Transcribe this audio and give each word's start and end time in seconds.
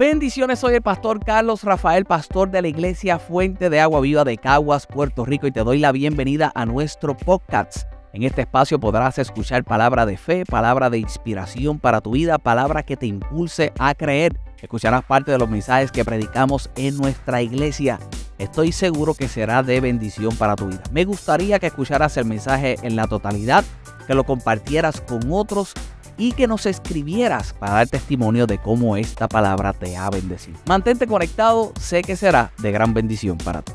Bendiciones, 0.00 0.60
soy 0.60 0.76
el 0.76 0.80
pastor 0.80 1.22
Carlos 1.22 1.62
Rafael, 1.62 2.06
pastor 2.06 2.50
de 2.50 2.62
la 2.62 2.68
iglesia 2.68 3.18
Fuente 3.18 3.68
de 3.68 3.80
Agua 3.80 4.00
Viva 4.00 4.24
de 4.24 4.38
Caguas, 4.38 4.86
Puerto 4.86 5.26
Rico, 5.26 5.46
y 5.46 5.52
te 5.52 5.62
doy 5.62 5.78
la 5.78 5.92
bienvenida 5.92 6.50
a 6.54 6.64
nuestro 6.64 7.14
podcast. 7.14 7.82
En 8.14 8.22
este 8.22 8.40
espacio 8.40 8.80
podrás 8.80 9.18
escuchar 9.18 9.62
palabra 9.62 10.06
de 10.06 10.16
fe, 10.16 10.46
palabra 10.46 10.88
de 10.88 10.96
inspiración 10.96 11.78
para 11.78 12.00
tu 12.00 12.12
vida, 12.12 12.38
palabra 12.38 12.82
que 12.82 12.96
te 12.96 13.04
impulse 13.04 13.74
a 13.78 13.94
creer. 13.94 14.40
Escucharás 14.62 15.04
parte 15.04 15.32
de 15.32 15.38
los 15.38 15.50
mensajes 15.50 15.92
que 15.92 16.02
predicamos 16.02 16.70
en 16.76 16.96
nuestra 16.96 17.42
iglesia. 17.42 17.98
Estoy 18.38 18.72
seguro 18.72 19.12
que 19.12 19.28
será 19.28 19.62
de 19.62 19.82
bendición 19.82 20.34
para 20.34 20.56
tu 20.56 20.68
vida. 20.68 20.82
Me 20.92 21.04
gustaría 21.04 21.58
que 21.58 21.66
escucharas 21.66 22.16
el 22.16 22.24
mensaje 22.24 22.76
en 22.82 22.96
la 22.96 23.06
totalidad, 23.06 23.66
que 24.06 24.14
lo 24.14 24.24
compartieras 24.24 25.02
con 25.02 25.30
otros 25.30 25.74
y 26.20 26.32
que 26.32 26.46
nos 26.46 26.66
escribieras 26.66 27.54
para 27.54 27.72
dar 27.72 27.88
testimonio 27.88 28.46
de 28.46 28.58
cómo 28.58 28.94
esta 28.98 29.26
palabra 29.26 29.72
te 29.72 29.96
ha 29.96 30.10
bendecido. 30.10 30.58
Mantente 30.66 31.06
conectado, 31.06 31.72
sé 31.80 32.02
que 32.02 32.14
será 32.14 32.52
de 32.58 32.70
gran 32.70 32.92
bendición 32.92 33.38
para 33.38 33.62
ti. 33.62 33.72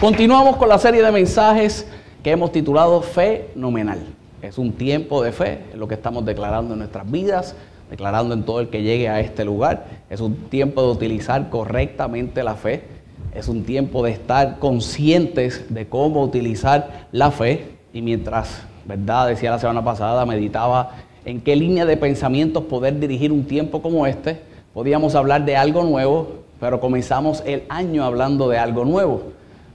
Continuamos 0.00 0.56
con 0.56 0.68
la 0.68 0.76
serie 0.76 1.00
de 1.00 1.12
mensajes 1.12 1.86
que 2.24 2.32
hemos 2.32 2.50
titulado 2.50 3.00
Fenomenal. 3.00 4.00
Es 4.42 4.58
un 4.58 4.72
tiempo 4.72 5.22
de 5.22 5.30
fe, 5.30 5.66
es 5.70 5.78
lo 5.78 5.86
que 5.86 5.94
estamos 5.94 6.24
declarando 6.24 6.74
en 6.74 6.80
nuestras 6.80 7.08
vidas, 7.08 7.54
declarando 7.88 8.34
en 8.34 8.42
todo 8.42 8.58
el 8.58 8.70
que 8.70 8.82
llegue 8.82 9.08
a 9.08 9.20
este 9.20 9.44
lugar. 9.44 9.86
Es 10.10 10.20
un 10.20 10.34
tiempo 10.34 10.82
de 10.82 10.88
utilizar 10.88 11.48
correctamente 11.48 12.42
la 12.42 12.56
fe. 12.56 12.82
Es 13.32 13.46
un 13.46 13.62
tiempo 13.62 14.02
de 14.02 14.10
estar 14.10 14.58
conscientes 14.58 15.72
de 15.72 15.88
cómo 15.88 16.24
utilizar 16.24 17.06
la 17.12 17.30
fe. 17.30 17.76
Y 17.92 18.02
mientras 18.02 18.66
¿verdad? 18.84 19.28
Decía 19.28 19.50
la 19.50 19.58
semana 19.58 19.84
pasada, 19.84 20.24
meditaba 20.26 20.90
en 21.24 21.40
qué 21.40 21.56
línea 21.56 21.84
de 21.84 21.96
pensamientos 21.96 22.64
poder 22.64 22.98
dirigir 22.98 23.32
un 23.32 23.44
tiempo 23.44 23.82
como 23.82 24.06
este. 24.06 24.40
Podíamos 24.74 25.14
hablar 25.14 25.44
de 25.44 25.56
algo 25.56 25.84
nuevo, 25.84 26.28
pero 26.60 26.80
comenzamos 26.80 27.42
el 27.46 27.64
año 27.68 28.04
hablando 28.04 28.48
de 28.48 28.58
algo 28.58 28.84
nuevo. 28.84 29.22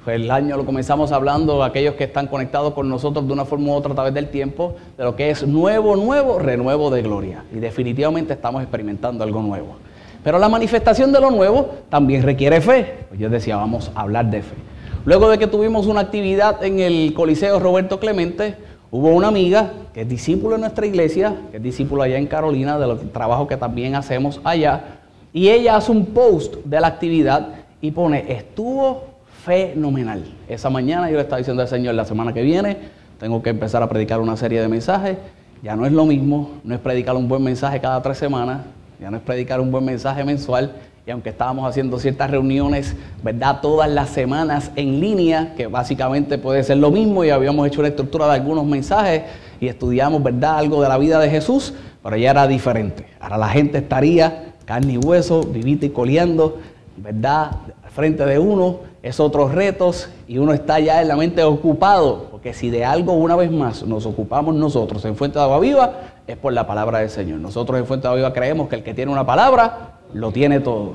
El 0.05 0.31
año 0.31 0.55
lo 0.55 0.65
comenzamos 0.65 1.11
hablando, 1.11 1.63
aquellos 1.63 1.95
que 1.95 2.05
están 2.05 2.27
conectados 2.27 2.73
con 2.73 2.87
nosotros 2.87 3.27
de 3.27 3.33
una 3.33 3.43
forma 3.43 3.67
u 3.67 3.73
otra 3.73 3.91
a 3.91 3.95
través 3.95 4.13
del 4.13 4.29
tiempo, 4.29 4.75
de 4.97 5.03
lo 5.03 5.17
que 5.17 5.29
es 5.29 5.45
nuevo, 5.45 5.97
nuevo, 5.97 6.39
renuevo 6.39 6.89
de 6.89 7.01
gloria. 7.01 7.43
Y 7.53 7.57
definitivamente 7.57 8.33
estamos 8.33 8.61
experimentando 8.61 9.25
algo 9.25 9.41
nuevo. 9.41 9.75
Pero 10.23 10.39
la 10.39 10.47
manifestación 10.47 11.11
de 11.11 11.19
lo 11.19 11.29
nuevo 11.29 11.69
también 11.89 12.23
requiere 12.23 12.61
fe. 12.61 13.05
Pues 13.09 13.19
yo 13.19 13.29
decía, 13.29 13.57
vamos 13.57 13.91
a 13.95 14.01
hablar 14.01 14.27
de 14.29 14.41
fe. 14.41 14.55
Luego 15.03 15.29
de 15.29 15.37
que 15.37 15.47
tuvimos 15.47 15.87
una 15.87 16.01
actividad 16.01 16.63
en 16.63 16.79
el 16.79 17.13
Coliseo 17.13 17.59
Roberto 17.59 17.99
Clemente, 17.99 18.55
Hubo 18.97 19.09
una 19.09 19.27
amiga 19.27 19.73
que 19.93 20.01
es 20.01 20.09
discípulo 20.09 20.55
de 20.55 20.61
nuestra 20.61 20.87
iglesia, 20.87 21.35
que 21.51 21.57
es 21.57 21.63
discípulo 21.63 22.01
allá 22.01 22.17
en 22.17 22.25
Carolina, 22.25 22.79
de 22.79 22.87
los 22.87 23.13
trabajos 23.13 23.47
que 23.47 23.55
también 23.55 23.93
hacemos 23.93 24.41
allá, 24.43 24.97
y 25.31 25.49
ella 25.49 25.75
hace 25.75 25.91
un 25.91 26.03
post 26.03 26.55
de 26.65 26.81
la 26.81 26.87
actividad 26.87 27.49
y 27.79 27.91
pone, 27.91 28.25
estuvo 28.27 29.03
fenomenal. 29.45 30.23
Esa 30.49 30.71
mañana 30.71 31.11
yo 31.11 31.17
le 31.17 31.21
estaba 31.21 31.37
diciendo 31.37 31.61
al 31.61 31.67
Señor, 31.67 31.93
la 31.93 32.05
semana 32.05 32.33
que 32.33 32.41
viene 32.41 32.75
tengo 33.19 33.43
que 33.43 33.51
empezar 33.51 33.83
a 33.83 33.87
predicar 33.87 34.19
una 34.19 34.35
serie 34.35 34.59
de 34.59 34.67
mensajes, 34.67 35.15
ya 35.61 35.75
no 35.75 35.85
es 35.85 35.91
lo 35.91 36.07
mismo, 36.07 36.53
no 36.63 36.73
es 36.73 36.81
predicar 36.81 37.15
un 37.15 37.29
buen 37.29 37.43
mensaje 37.43 37.79
cada 37.79 38.01
tres 38.01 38.17
semanas, 38.17 38.61
ya 38.99 39.11
no 39.11 39.17
es 39.17 39.21
predicar 39.21 39.61
un 39.61 39.69
buen 39.69 39.85
mensaje 39.85 40.23
mensual, 40.23 40.71
y 41.07 41.11
aunque 41.11 41.29
estábamos 41.29 41.65
haciendo 41.69 41.99
ciertas 41.99 42.29
reuniones, 42.29 42.93
¿verdad? 43.23 43.61
Todas 43.61 43.89
las 43.89 44.09
semanas 44.09 44.71
en 44.75 44.99
línea, 44.99 45.53
que 45.55 45.67
básicamente 45.67 46.37
puede 46.37 46.63
ser 46.65 46.77
lo 46.77 46.91
mismo, 46.91 47.23
y 47.23 47.29
habíamos 47.29 47.65
hecho 47.65 47.79
una 47.79 47.87
estructura 47.87 48.27
de 48.27 48.33
algunos 48.33 48.65
mensajes 48.65 49.23
y 49.61 49.69
estudiamos, 49.69 50.21
¿verdad? 50.21 50.57
Algo 50.57 50.81
de 50.81 50.89
la 50.89 50.97
vida 50.97 51.17
de 51.19 51.29
Jesús, 51.29 51.73
pero 52.03 52.17
ya 52.17 52.31
era 52.31 52.45
diferente. 52.45 53.07
Ahora 53.21 53.37
la 53.37 53.47
gente 53.47 53.77
estaría 53.77 54.53
carne 54.65 54.93
y 54.93 54.97
hueso, 54.97 55.43
vivita 55.43 55.85
y 55.85 55.91
coleando, 55.91 56.57
¿verdad? 56.97 57.51
Frente 57.95 58.25
de 58.25 58.37
uno, 58.37 58.79
es 59.01 59.21
otros 59.21 59.53
retos 59.53 60.09
y 60.27 60.39
uno 60.39 60.51
está 60.51 60.81
ya 60.81 61.01
en 61.01 61.07
la 61.07 61.15
mente 61.15 61.41
ocupado, 61.41 62.25
porque 62.29 62.53
si 62.53 62.69
de 62.69 62.83
algo 62.83 63.13
una 63.13 63.37
vez 63.37 63.49
más 63.49 63.81
nos 63.83 64.05
ocupamos 64.05 64.55
nosotros 64.55 65.05
en 65.05 65.15
Fuente 65.15 65.39
de 65.39 65.45
Agua 65.45 65.61
Viva, 65.61 65.93
es 66.27 66.35
por 66.35 66.51
la 66.51 66.67
palabra 66.67 66.99
del 66.99 67.09
Señor. 67.09 67.39
Nosotros 67.39 67.79
en 67.79 67.85
Fuente 67.85 68.03
de 68.03 68.07
Agua 68.09 68.17
Viva 68.17 68.33
creemos 68.33 68.67
que 68.67 68.75
el 68.75 68.83
que 68.83 68.93
tiene 68.93 69.09
una 69.09 69.25
palabra, 69.25 69.93
lo 70.17 70.31
tiene 70.31 70.59
todo. 70.59 70.93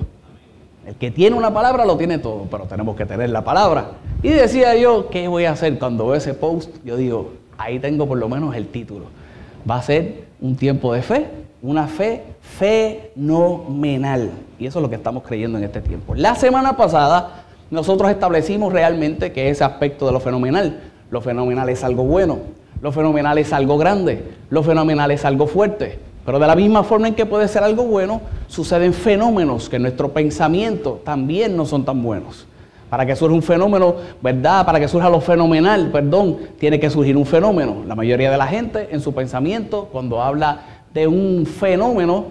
El 0.86 0.96
que 0.96 1.10
tiene 1.10 1.36
una 1.36 1.54
palabra 1.54 1.84
lo 1.84 1.96
tiene 1.96 2.18
todo, 2.18 2.46
pero 2.50 2.64
tenemos 2.64 2.96
que 2.96 3.06
tener 3.06 3.30
la 3.30 3.44
palabra. 3.44 3.92
Y 4.22 4.30
decía 4.30 4.76
yo, 4.76 5.08
¿qué 5.10 5.28
voy 5.28 5.44
a 5.44 5.52
hacer 5.52 5.78
cuando 5.78 6.06
veo 6.06 6.16
ese 6.16 6.34
post? 6.34 6.70
Yo 6.84 6.96
digo, 6.96 7.32
ahí 7.56 7.78
tengo 7.78 8.06
por 8.06 8.18
lo 8.18 8.28
menos 8.28 8.54
el 8.56 8.66
título. 8.66 9.06
Va 9.68 9.76
a 9.76 9.82
ser 9.82 10.24
un 10.40 10.56
tiempo 10.56 10.92
de 10.92 11.02
fe, 11.02 11.26
una 11.62 11.86
fe 11.86 12.24
fenomenal. 12.40 14.30
Y 14.58 14.66
eso 14.66 14.80
es 14.80 14.82
lo 14.82 14.90
que 14.90 14.96
estamos 14.96 15.22
creyendo 15.22 15.58
en 15.58 15.64
este 15.64 15.80
tiempo. 15.80 16.16
La 16.16 16.34
semana 16.34 16.76
pasada 16.76 17.44
nosotros 17.70 18.10
establecimos 18.10 18.72
realmente 18.72 19.32
que 19.32 19.50
ese 19.50 19.62
aspecto 19.62 20.06
de 20.06 20.12
lo 20.12 20.20
fenomenal, 20.20 20.80
lo 21.10 21.20
fenomenal 21.20 21.68
es 21.68 21.84
algo 21.84 22.02
bueno, 22.02 22.40
lo 22.80 22.90
fenomenal 22.90 23.38
es 23.38 23.52
algo 23.52 23.78
grande, 23.78 24.34
lo 24.50 24.64
fenomenal 24.64 25.12
es 25.12 25.24
algo 25.24 25.46
fuerte. 25.46 25.98
Pero 26.24 26.38
de 26.38 26.46
la 26.46 26.54
misma 26.54 26.84
forma 26.84 27.08
en 27.08 27.14
que 27.14 27.26
puede 27.26 27.48
ser 27.48 27.64
algo 27.64 27.84
bueno, 27.84 28.20
suceden 28.46 28.94
fenómenos 28.94 29.68
que 29.68 29.76
en 29.76 29.82
nuestro 29.82 30.12
pensamiento 30.12 31.00
también 31.04 31.56
no 31.56 31.66
son 31.66 31.84
tan 31.84 32.02
buenos. 32.02 32.46
Para 32.88 33.06
que 33.06 33.16
surja 33.16 33.34
un 33.34 33.42
fenómeno, 33.42 33.96
¿verdad? 34.20 34.64
Para 34.66 34.78
que 34.78 34.86
surja 34.86 35.08
lo 35.08 35.20
fenomenal, 35.20 35.90
perdón, 35.90 36.38
tiene 36.58 36.78
que 36.78 36.90
surgir 36.90 37.16
un 37.16 37.26
fenómeno. 37.26 37.82
La 37.86 37.94
mayoría 37.94 38.30
de 38.30 38.36
la 38.36 38.46
gente 38.46 38.88
en 38.92 39.00
su 39.00 39.14
pensamiento, 39.14 39.88
cuando 39.90 40.22
habla 40.22 40.60
de 40.92 41.06
un 41.06 41.46
fenómeno, 41.46 42.26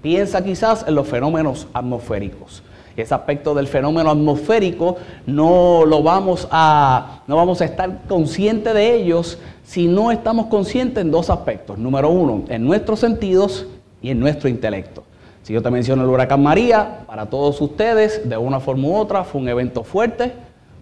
piensa 0.00 0.42
quizás 0.42 0.86
en 0.86 0.94
los 0.94 1.08
fenómenos 1.08 1.66
atmosféricos. 1.74 2.62
Ese 2.96 3.14
aspecto 3.14 3.54
del 3.54 3.66
fenómeno 3.66 4.10
atmosférico 4.10 4.96
no 5.26 5.84
lo 5.86 6.02
vamos 6.02 6.48
a, 6.50 7.22
no 7.26 7.36
vamos 7.36 7.60
a 7.60 7.64
estar 7.64 8.02
conscientes 8.08 8.74
de 8.74 8.94
ellos 8.94 9.38
si 9.70 9.86
no 9.86 10.10
estamos 10.10 10.46
conscientes 10.46 11.00
en 11.00 11.12
dos 11.12 11.30
aspectos. 11.30 11.78
Número 11.78 12.10
uno, 12.10 12.42
en 12.48 12.64
nuestros 12.64 12.98
sentidos 12.98 13.68
y 14.02 14.10
en 14.10 14.18
nuestro 14.18 14.48
intelecto. 14.48 15.04
Si 15.44 15.52
yo 15.52 15.62
te 15.62 15.70
menciono 15.70 16.02
el 16.02 16.08
huracán 16.08 16.42
María, 16.42 17.04
para 17.06 17.26
todos 17.26 17.60
ustedes, 17.60 18.28
de 18.28 18.36
una 18.36 18.58
forma 18.58 18.88
u 18.88 18.96
otra, 18.96 19.22
fue 19.22 19.40
un 19.40 19.48
evento 19.48 19.84
fuerte, 19.84 20.32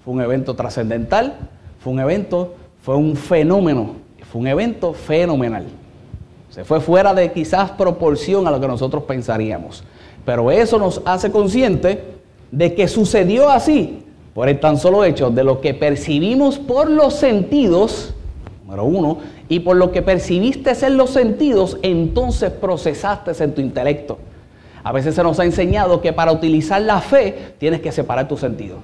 fue 0.03 0.15
un 0.15 0.23
evento 0.23 0.55
trascendental, 0.55 1.35
fue 1.81 1.93
un 1.93 2.01
evento, 2.01 2.55
fue 2.81 2.97
un 2.97 3.15
fenómeno, 3.15 3.91
fue 4.33 4.41
un 4.41 4.47
evento 4.47 4.95
fenomenal. 4.95 5.67
Se 6.49 6.65
fue 6.65 6.81
fuera 6.81 7.13
de 7.13 7.31
quizás 7.31 7.71
proporción 7.73 8.49
a 8.49 8.51
lo 8.51 8.59
que 8.59 8.69
nosotros 8.69 9.03
pensaríamos. 9.03 9.85
Pero 10.25 10.51
eso 10.51 10.79
nos 10.79 11.03
hace 11.05 11.31
conscientes 11.31 11.99
de 12.51 12.75
que 12.75 12.89
sucedió 12.89 13.51
así, 13.51 14.03
por 14.33 14.49
el 14.49 14.59
tan 14.59 14.79
solo 14.79 15.05
hecho 15.05 15.29
de 15.29 15.45
lo 15.45 15.61
que 15.61 15.75
percibimos 15.75 16.59
por 16.59 16.89
los 16.89 17.17
sentidos 17.17 18.15
número 18.69 18.85
uno, 18.85 19.19
y 19.49 19.61
por 19.61 19.77
lo 19.77 19.93
que 19.93 20.03
percibiste 20.03 20.73
en 20.85 20.99
los 20.99 21.09
sentidos, 21.09 21.79
entonces 21.81 22.51
procesaste 22.51 23.33
en 23.43 23.55
tu 23.55 23.63
intelecto. 23.63 24.19
A 24.85 24.93
veces 24.93 25.15
se 25.15 25.23
nos 25.23 25.41
ha 25.41 25.47
enseñado 25.47 26.03
que 26.03 26.13
para 26.13 26.33
utilizar 26.33 26.83
la 26.83 27.01
fe 27.01 27.55
tienes 27.57 27.81
que 27.81 27.91
separar 27.93 28.29
tu 28.29 28.37
sentido. 28.37 28.77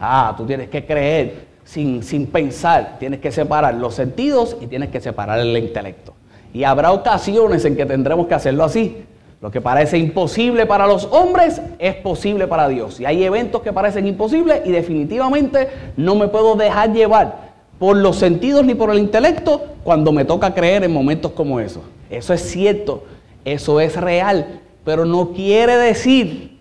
Ah, 0.00 0.32
tú 0.34 0.46
tienes 0.46 0.70
que 0.70 0.86
creer 0.86 1.44
sin, 1.62 2.02
sin 2.02 2.26
pensar, 2.26 2.96
tienes 2.98 3.20
que 3.20 3.30
separar 3.30 3.74
los 3.74 3.94
sentidos 3.94 4.56
y 4.62 4.66
tienes 4.66 4.88
que 4.88 5.00
separar 5.02 5.38
el 5.40 5.54
intelecto. 5.58 6.14
Y 6.54 6.64
habrá 6.64 6.92
ocasiones 6.92 7.66
en 7.66 7.76
que 7.76 7.84
tendremos 7.84 8.28
que 8.28 8.34
hacerlo 8.34 8.64
así. 8.64 9.04
Lo 9.42 9.50
que 9.50 9.60
parece 9.60 9.98
imposible 9.98 10.64
para 10.64 10.86
los 10.86 11.04
hombres 11.04 11.60
es 11.78 11.94
posible 11.96 12.46
para 12.46 12.66
Dios. 12.68 12.98
Y 12.98 13.04
hay 13.04 13.24
eventos 13.24 13.60
que 13.60 13.74
parecen 13.74 14.06
imposibles 14.06 14.62
y 14.64 14.70
definitivamente 14.70 15.68
no 15.98 16.14
me 16.14 16.28
puedo 16.28 16.56
dejar 16.56 16.92
llevar 16.92 17.49
por 17.80 17.96
los 17.96 18.16
sentidos 18.16 18.62
ni 18.66 18.74
por 18.74 18.90
el 18.90 18.98
intelecto 18.98 19.62
cuando 19.82 20.12
me 20.12 20.26
toca 20.26 20.52
creer 20.52 20.84
en 20.84 20.92
momentos 20.92 21.32
como 21.32 21.58
esos. 21.58 21.82
Eso 22.10 22.34
es 22.34 22.42
cierto, 22.42 23.04
eso 23.46 23.80
es 23.80 23.96
real, 23.96 24.60
pero 24.84 25.06
no 25.06 25.30
quiere 25.30 25.78
decir 25.78 26.58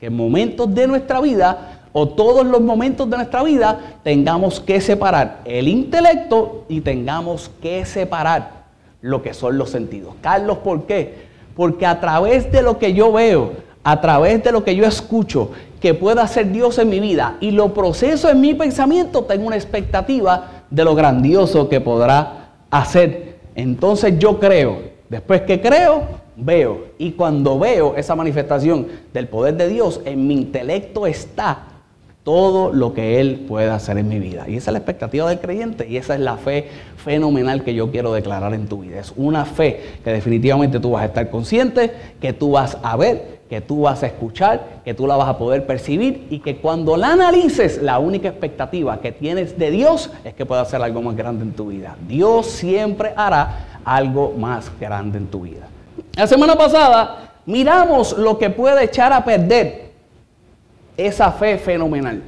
que 0.00 0.06
en 0.06 0.16
momentos 0.16 0.74
de 0.74 0.86
nuestra 0.86 1.20
vida 1.20 1.82
o 1.92 2.08
todos 2.08 2.46
los 2.46 2.62
momentos 2.62 3.10
de 3.10 3.16
nuestra 3.18 3.42
vida 3.42 3.98
tengamos 4.02 4.58
que 4.58 4.80
separar 4.80 5.42
el 5.44 5.68
intelecto 5.68 6.64
y 6.70 6.80
tengamos 6.80 7.50
que 7.60 7.84
separar 7.84 8.64
lo 9.02 9.20
que 9.20 9.34
son 9.34 9.58
los 9.58 9.68
sentidos. 9.68 10.14
Carlos, 10.22 10.58
¿por 10.58 10.86
qué? 10.86 11.26
Porque 11.54 11.84
a 11.84 12.00
través 12.00 12.50
de 12.50 12.62
lo 12.62 12.78
que 12.78 12.94
yo 12.94 13.12
veo, 13.12 13.52
a 13.84 14.00
través 14.00 14.42
de 14.42 14.50
lo 14.50 14.64
que 14.64 14.74
yo 14.74 14.86
escucho, 14.86 15.50
que 15.84 15.92
pueda 15.92 16.22
hacer 16.22 16.50
Dios 16.50 16.78
en 16.78 16.88
mi 16.88 16.98
vida 16.98 17.36
y 17.40 17.50
lo 17.50 17.74
proceso 17.74 18.30
en 18.30 18.40
mi 18.40 18.54
pensamiento, 18.54 19.24
tengo 19.24 19.46
una 19.46 19.56
expectativa 19.56 20.53
de 20.74 20.84
lo 20.84 20.94
grandioso 20.94 21.68
que 21.68 21.80
podrá 21.80 22.50
hacer. 22.70 23.38
Entonces 23.54 24.18
yo 24.18 24.40
creo, 24.40 24.78
después 25.08 25.42
que 25.42 25.60
creo, 25.60 26.02
veo. 26.36 26.86
Y 26.98 27.12
cuando 27.12 27.58
veo 27.58 27.94
esa 27.96 28.16
manifestación 28.16 28.88
del 29.12 29.28
poder 29.28 29.56
de 29.56 29.68
Dios, 29.68 30.00
en 30.04 30.26
mi 30.26 30.34
intelecto 30.34 31.06
está 31.06 31.73
todo 32.24 32.72
lo 32.72 32.94
que 32.94 33.20
Él 33.20 33.44
puede 33.46 33.70
hacer 33.70 33.98
en 33.98 34.08
mi 34.08 34.18
vida. 34.18 34.48
Y 34.48 34.56
esa 34.56 34.70
es 34.70 34.72
la 34.72 34.78
expectativa 34.78 35.28
del 35.28 35.40
creyente 35.40 35.86
y 35.86 35.98
esa 35.98 36.14
es 36.14 36.20
la 36.20 36.38
fe 36.38 36.68
fenomenal 36.96 37.62
que 37.62 37.74
yo 37.74 37.90
quiero 37.90 38.14
declarar 38.14 38.54
en 38.54 38.66
tu 38.66 38.80
vida. 38.80 38.98
Es 38.98 39.12
una 39.14 39.44
fe 39.44 39.98
que 40.02 40.10
definitivamente 40.10 40.80
tú 40.80 40.92
vas 40.92 41.02
a 41.02 41.06
estar 41.06 41.28
consciente, 41.28 41.92
que 42.20 42.32
tú 42.32 42.52
vas 42.52 42.78
a 42.82 42.96
ver, 42.96 43.40
que 43.50 43.60
tú 43.60 43.82
vas 43.82 44.02
a 44.02 44.06
escuchar, 44.06 44.80
que 44.86 44.94
tú 44.94 45.06
la 45.06 45.16
vas 45.16 45.28
a 45.28 45.36
poder 45.36 45.66
percibir 45.66 46.26
y 46.30 46.38
que 46.38 46.56
cuando 46.56 46.96
la 46.96 47.12
analices, 47.12 47.82
la 47.82 47.98
única 47.98 48.28
expectativa 48.28 49.00
que 49.00 49.12
tienes 49.12 49.58
de 49.58 49.70
Dios 49.70 50.10
es 50.24 50.32
que 50.32 50.46
pueda 50.46 50.62
hacer 50.62 50.80
algo 50.80 51.02
más 51.02 51.16
grande 51.16 51.44
en 51.44 51.52
tu 51.52 51.66
vida. 51.66 51.94
Dios 52.08 52.46
siempre 52.46 53.12
hará 53.16 53.80
algo 53.84 54.32
más 54.38 54.72
grande 54.80 55.18
en 55.18 55.26
tu 55.26 55.42
vida. 55.42 55.68
La 56.16 56.26
semana 56.26 56.56
pasada 56.56 57.34
miramos 57.44 58.16
lo 58.16 58.38
que 58.38 58.48
puede 58.48 58.84
echar 58.84 59.12
a 59.12 59.22
perder 59.26 59.83
esa 60.96 61.32
fe 61.32 61.58
fenomenal. 61.58 62.22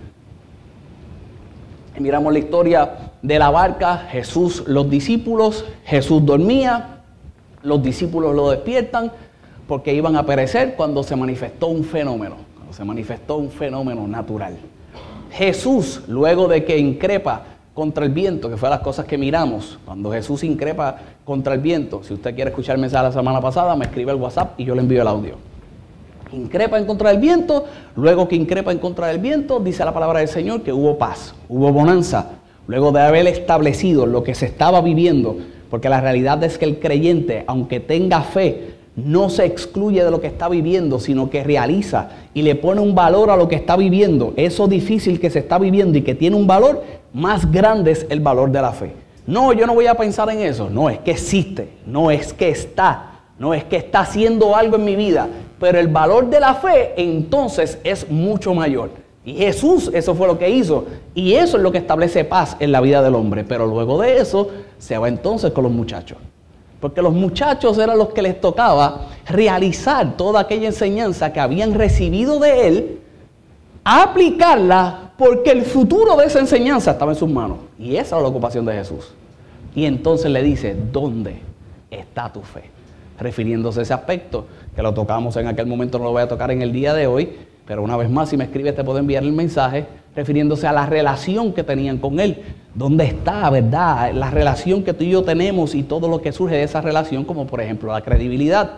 miramos 1.99 2.33
la 2.33 2.39
historia 2.39 2.91
de 3.23 3.39
la 3.39 3.51
barca, 3.51 4.07
Jesús, 4.11 4.65
los 4.67 4.91
discípulos, 4.91 5.65
Jesús 5.85 6.25
dormía, 6.25 7.01
los 7.63 7.83
discípulos 7.83 8.35
lo 8.35 8.51
despiertan 8.51 9.11
porque 9.67 9.95
iban 9.95 10.15
a 10.17 10.27
perecer 10.27 10.75
cuando 10.77 11.03
se 11.03 11.17
manifestó 11.17 11.69
un 11.69 11.85
fenómeno, 11.85 12.37
cuando 12.55 12.73
se 12.73 12.85
manifestó 12.85 13.37
un 13.37 13.51
fenómeno 13.51 14.07
natural. 14.07 14.57
Jesús, 15.33 16.03
luego 16.07 16.49
de 16.49 16.65
que 16.65 16.79
increpa 16.79 17.45
contra 17.75 18.05
el 18.05 18.13
viento, 18.13 18.49
que 18.49 18.57
fue 18.57 18.71
las 18.71 18.81
cosas 18.81 19.07
que 19.07 19.19
miramos, 19.19 19.79
cuando 19.85 20.13
Jesús 20.13 20.45
increpa 20.45 20.99
contra 21.25 21.55
el 21.55 21.61
viento, 21.61 22.03
si 22.05 22.15
usted 22.15 22.35
quiere 22.35 22.51
escuchar 22.51 22.77
el 22.77 22.83
mensaje 22.83 23.05
la 23.05 23.13
semana 23.13 23.41
pasada, 23.41 23.75
me 23.75 23.87
escribe 23.87 24.13
el 24.13 24.19
WhatsApp 24.19 24.59
y 24.61 24.65
yo 24.65 24.75
le 24.75 24.83
envío 24.83 25.03
el 25.03 25.09
audio 25.09 25.56
increpa 26.37 26.79
en 26.79 26.85
contra 26.85 27.11
del 27.11 27.19
viento, 27.19 27.65
luego 27.97 28.29
que 28.29 28.37
increpa 28.37 28.73
en 28.73 28.79
contra 28.79 29.09
del 29.09 29.19
viento, 29.19 29.59
dice 29.61 29.85
la 29.85 29.95
palabra 29.95 30.21
del 30.21 30.29
Señor 30.29 30.63
que 30.63 30.73
hubo 30.73 30.99
paz, 30.99 31.35
hubo 31.49 31.73
bonanza, 31.73 32.31
luego 32.67 32.93
de 32.93 33.01
haber 33.01 33.27
establecido 33.27 34.07
lo 34.07 34.23
que 34.23 34.35
se 34.35 34.47
estaba 34.47 34.81
viviendo, 34.81 35.37
porque 35.71 35.89
la 35.89 36.01
realidad 36.01 36.43
es 36.45 36.59
que 36.59 36.65
el 36.65 36.79
creyente, 36.79 37.45
aunque 37.47 37.81
tenga 37.81 38.23
fe, 38.23 38.77
no 38.97 39.29
se 39.29 39.45
excluye 39.45 40.03
de 40.05 40.11
lo 40.11 40.21
que 40.21 40.27
está 40.27 40.49
viviendo, 40.49 40.99
sino 40.99 41.29
que 41.29 41.45
realiza 41.45 42.11
y 42.33 42.43
le 42.43 42.55
pone 42.55 42.81
un 42.81 42.95
valor 42.95 43.31
a 43.31 43.37
lo 43.37 43.47
que 43.47 43.57
está 43.57 43.77
viviendo. 43.77 44.33
Eso 44.37 44.69
difícil 44.69 45.21
que 45.21 45.29
se 45.29 45.41
está 45.41 45.59
viviendo 45.59 45.99
y 45.99 46.03
que 46.03 46.15
tiene 46.15 46.35
un 46.35 46.47
valor, 46.47 46.83
más 47.13 47.51
grande 47.53 47.91
es 47.91 48.07
el 48.09 48.21
valor 48.21 48.51
de 48.51 48.63
la 48.63 48.73
fe. 48.73 48.93
No, 49.27 49.53
yo 49.53 49.67
no 49.67 49.75
voy 49.75 49.87
a 49.87 49.95
pensar 49.95 50.31
en 50.31 50.41
eso. 50.41 50.71
No, 50.71 50.89
es 50.89 50.99
que 51.01 51.11
existe. 51.11 51.69
No 51.85 52.11
es 52.11 52.33
que 52.33 52.49
está. 52.49 53.21
No 53.39 53.53
es 53.53 53.65
que 53.65 53.77
está 53.77 54.01
haciendo 54.01 54.57
algo 54.57 54.77
en 54.77 54.85
mi 54.85 54.97
vida 54.97 55.29
pero 55.59 55.79
el 55.79 55.89
valor 55.89 56.29
de 56.29 56.41
la 56.41 56.55
fe 56.55 56.93
entonces 56.97 57.79
es 57.83 58.11
mucho 58.11 58.55
mayor. 58.55 58.91
Y 59.25 59.35
Jesús 59.35 59.91
eso 59.93 60.15
fue 60.15 60.29
lo 60.29 60.39
que 60.39 60.49
hizo. 60.49 60.87
Y 61.15 61.35
eso 61.35 61.57
es 61.57 61.63
lo 61.63 61.73
que 61.73 61.79
establece 61.79 62.25
paz 62.25 62.57
en 62.61 62.71
la 62.71 62.81
vida 62.81 63.03
del 63.03 63.15
hombre. 63.15 63.43
Pero 63.43 63.67
luego 63.67 64.01
de 64.01 64.19
eso 64.19 64.49
se 64.79 64.97
va 64.97 65.09
entonces 65.09 65.53
con 65.53 65.65
los 65.65 65.73
muchachos. 65.73 66.19
Porque 66.81 67.03
los 67.03 67.13
muchachos 67.13 67.77
eran 67.79 67.99
los 67.99 68.11
que 68.11 68.23
les 68.23 68.41
tocaba 68.41 69.09
realizar 69.29 70.17
toda 70.17 70.41
aquella 70.41 70.67
enseñanza 70.67 71.33
que 71.33 71.41
habían 71.41 71.75
recibido 71.75 72.39
de 72.39 72.69
él, 72.69 73.01
aplicarla 73.83 75.13
porque 75.17 75.51
el 75.51 75.63
futuro 75.63 76.17
de 76.17 76.27
esa 76.27 76.39
enseñanza 76.39 76.93
estaba 76.93 77.13
en 77.13 77.19
sus 77.19 77.29
manos. 77.29 77.59
Y 77.79 77.97
esa 77.97 78.17
es 78.17 78.23
la 78.23 78.29
ocupación 78.29 78.65
de 78.65 78.75
Jesús. 78.75 79.13
Y 79.75 79.87
entonces 79.87 80.31
le 80.31 80.43
dice, 80.43 80.77
¿dónde 80.93 81.41
está 81.91 82.33
tu 82.33 82.43
fe? 82.43 82.71
Refiriéndose 83.19 83.81
a 83.81 83.83
ese 83.83 83.95
aspecto 83.95 84.47
que 84.77 84.83
lo 84.83 84.93
tocamos 84.93 85.35
en 85.39 85.47
aquel 85.47 85.67
momento, 85.67 85.99
no 85.99 86.05
lo 86.05 86.13
voy 86.13 86.23
a 86.23 86.29
tocar 86.29 86.51
en 86.51 86.61
el 86.61 86.71
día 86.71 86.93
de 86.93 87.07
hoy, 87.07 87.31
pero 87.67 87.83
una 87.83 87.97
vez 87.97 88.11
más, 88.11 88.29
si 88.29 88.37
me 88.37 88.45
escribes, 88.45 88.77
te 88.77 88.85
puedo 88.85 88.99
enviar 88.99 89.23
el 89.23 89.33
mensaje 89.33 89.87
refiriéndose 90.15 90.67
a 90.67 90.73
la 90.73 90.85
relación 90.85 91.55
que 91.55 91.65
tenían 91.65 91.97
con 91.97 92.21
Él. 92.21 92.43
¿Dónde 92.75 93.05
está, 93.05 93.49
verdad? 93.49 94.13
La 94.13 94.31
relación 94.31 94.85
que 94.85 94.93
tú 94.93 95.03
y 95.03 95.11
yo 95.11 95.25
tenemos 95.25 95.75
y 95.75 95.83
todo 95.83 96.09
lo 96.09 96.21
que 96.21 96.31
surge 96.31 96.57
de 96.57 96.63
esa 96.63 96.83
relación, 96.83 97.25
como 97.25 97.47
por 97.47 97.63
ejemplo 97.63 97.91
la 97.91 98.03
credibilidad. 98.03 98.71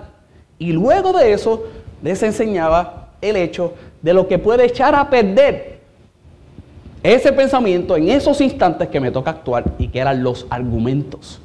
Y 0.58 0.72
luego 0.72 1.12
de 1.12 1.32
eso, 1.32 1.64
les 2.00 2.22
enseñaba 2.22 3.08
el 3.20 3.34
hecho 3.34 3.74
de 4.00 4.14
lo 4.14 4.28
que 4.28 4.38
puede 4.38 4.66
echar 4.66 4.94
a 4.94 5.10
perder 5.10 5.80
ese 7.02 7.32
pensamiento 7.32 7.96
en 7.96 8.08
esos 8.08 8.40
instantes 8.40 8.88
que 8.88 9.00
me 9.00 9.10
toca 9.10 9.30
actuar 9.30 9.64
y 9.78 9.88
que 9.88 9.98
eran 9.98 10.22
los 10.22 10.46
argumentos. 10.48 11.40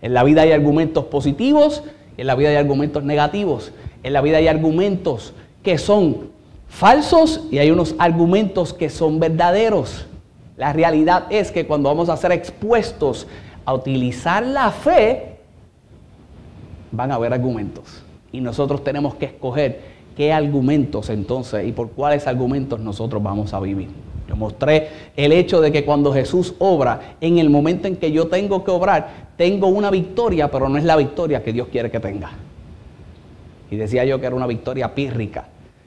En 0.00 0.12
la 0.12 0.24
vida 0.24 0.42
hay 0.42 0.50
argumentos 0.50 1.04
positivos, 1.04 1.84
en 2.16 2.26
la 2.26 2.34
vida 2.34 2.50
hay 2.50 2.56
argumentos 2.56 3.04
negativos. 3.04 3.72
En 4.02 4.12
la 4.12 4.20
vida 4.20 4.38
hay 4.38 4.48
argumentos 4.48 5.32
que 5.62 5.78
son 5.78 6.30
falsos 6.68 7.46
y 7.50 7.58
hay 7.58 7.70
unos 7.70 7.94
argumentos 7.98 8.72
que 8.72 8.90
son 8.90 9.20
verdaderos. 9.20 10.06
La 10.56 10.72
realidad 10.72 11.26
es 11.30 11.50
que 11.52 11.66
cuando 11.66 11.88
vamos 11.88 12.08
a 12.08 12.16
ser 12.16 12.32
expuestos 12.32 13.26
a 13.64 13.74
utilizar 13.74 14.44
la 14.44 14.70
fe, 14.70 15.36
van 16.90 17.10
a 17.10 17.14
haber 17.16 17.32
argumentos. 17.32 18.02
Y 18.32 18.40
nosotros 18.40 18.82
tenemos 18.82 19.14
que 19.14 19.26
escoger 19.26 19.80
qué 20.16 20.32
argumentos 20.32 21.10
entonces 21.10 21.66
y 21.66 21.72
por 21.72 21.90
cuáles 21.90 22.26
argumentos 22.26 22.80
nosotros 22.80 23.22
vamos 23.22 23.54
a 23.54 23.60
vivir. 23.60 23.88
Yo 24.28 24.36
mostré 24.36 24.88
el 25.16 25.32
hecho 25.32 25.60
de 25.60 25.72
que 25.72 25.84
cuando 25.84 26.12
Jesús 26.12 26.54
obra, 26.58 27.16
en 27.20 27.38
el 27.38 27.50
momento 27.50 27.88
en 27.88 27.96
que 27.96 28.12
yo 28.12 28.28
tengo 28.28 28.64
que 28.64 28.70
obrar, 28.70 29.32
tengo 29.36 29.68
una 29.68 29.90
victoria, 29.90 30.50
pero 30.50 30.68
no 30.68 30.78
es 30.78 30.84
la 30.84 30.96
victoria 30.96 31.42
que 31.42 31.52
Dios 31.52 31.68
quiere 31.68 31.90
que 31.90 32.00
tenga. 32.00 32.30
Y 33.72 33.76
decía 33.76 34.04
yo 34.04 34.20
que 34.20 34.26
era 34.26 34.36
una 34.36 34.46
victoria 34.46 34.94
pírrica. 34.94 35.46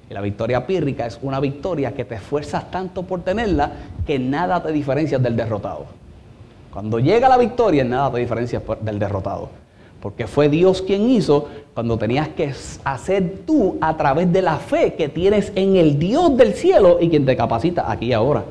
Y 0.09 0.13
la 0.15 0.21
victoria 0.21 0.65
pírrica 0.65 1.05
es 1.05 1.19
una 1.21 1.39
victoria 1.39 1.93
que 1.93 2.03
te 2.03 2.15
esfuerzas 2.15 2.71
tanto 2.71 3.03
por 3.03 3.21
tenerla 3.21 3.73
que 4.07 4.17
nada 4.17 4.63
te 4.63 4.71
diferencia 4.71 5.19
del 5.19 5.35
derrotado. 5.35 5.85
Cuando 6.73 6.97
llega 6.97 7.29
la 7.29 7.37
victoria, 7.37 7.83
nada 7.83 8.11
te 8.11 8.17
diferencia 8.17 8.59
del 8.81 8.97
derrotado. 8.97 9.49
Porque 10.01 10.25
fue 10.25 10.49
Dios 10.49 10.81
quien 10.81 11.07
hizo 11.11 11.47
cuando 11.75 11.95
tenías 11.95 12.29
que 12.29 12.51
hacer 12.83 13.43
tú 13.45 13.77
a 13.79 13.95
través 13.95 14.33
de 14.33 14.41
la 14.41 14.57
fe 14.57 14.95
que 14.95 15.07
tienes 15.07 15.51
en 15.53 15.75
el 15.75 15.99
Dios 15.99 16.35
del 16.35 16.55
cielo 16.55 16.97
y 16.99 17.09
quien 17.09 17.23
te 17.23 17.37
capacita 17.37 17.91
aquí 17.91 18.07
y 18.07 18.13
ahora. 18.13 18.45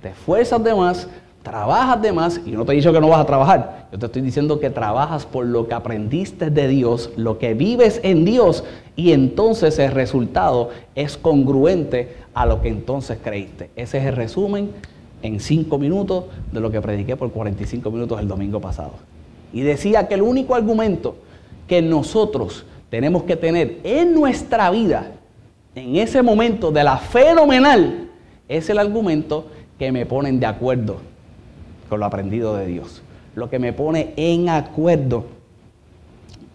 Te 0.00 0.10
esfuerzas 0.10 0.62
de 0.62 0.72
más, 0.72 1.08
trabajas 1.46 2.02
de 2.02 2.12
más, 2.12 2.40
y 2.44 2.50
no 2.50 2.64
te 2.64 2.72
he 2.72 2.74
dicho 2.74 2.92
que 2.92 3.00
no 3.00 3.08
vas 3.08 3.20
a 3.20 3.24
trabajar, 3.24 3.86
yo 3.92 4.00
te 4.00 4.06
estoy 4.06 4.20
diciendo 4.20 4.58
que 4.58 4.68
trabajas 4.68 5.24
por 5.24 5.46
lo 5.46 5.68
que 5.68 5.74
aprendiste 5.74 6.50
de 6.50 6.66
Dios, 6.66 7.10
lo 7.16 7.38
que 7.38 7.54
vives 7.54 8.00
en 8.02 8.24
Dios, 8.24 8.64
y 8.96 9.12
entonces 9.12 9.78
el 9.78 9.92
resultado 9.92 10.70
es 10.96 11.16
congruente 11.16 12.16
a 12.34 12.46
lo 12.46 12.60
que 12.62 12.68
entonces 12.68 13.18
creíste. 13.22 13.70
Ese 13.76 13.98
es 13.98 14.06
el 14.06 14.16
resumen 14.16 14.72
en 15.22 15.38
cinco 15.38 15.78
minutos 15.78 16.24
de 16.50 16.58
lo 16.58 16.72
que 16.72 16.80
prediqué 16.80 17.14
por 17.14 17.30
45 17.30 17.92
minutos 17.92 18.18
el 18.18 18.26
domingo 18.26 18.60
pasado. 18.60 18.94
Y 19.52 19.60
decía 19.60 20.08
que 20.08 20.14
el 20.14 20.22
único 20.22 20.56
argumento 20.56 21.14
que 21.68 21.80
nosotros 21.80 22.64
tenemos 22.90 23.22
que 23.22 23.36
tener 23.36 23.78
en 23.84 24.14
nuestra 24.14 24.68
vida, 24.70 25.12
en 25.76 25.94
ese 25.94 26.22
momento 26.22 26.72
de 26.72 26.82
la 26.82 26.96
fenomenal, 26.96 28.08
es 28.48 28.68
el 28.68 28.80
argumento 28.80 29.46
que 29.78 29.92
me 29.92 30.06
ponen 30.06 30.40
de 30.40 30.46
acuerdo 30.46 31.14
con 31.88 32.00
lo 32.00 32.06
aprendido 32.06 32.56
de 32.56 32.66
Dios. 32.66 33.02
Lo 33.34 33.50
que 33.50 33.58
me 33.58 33.72
pone 33.72 34.12
en 34.16 34.48
acuerdo 34.48 35.26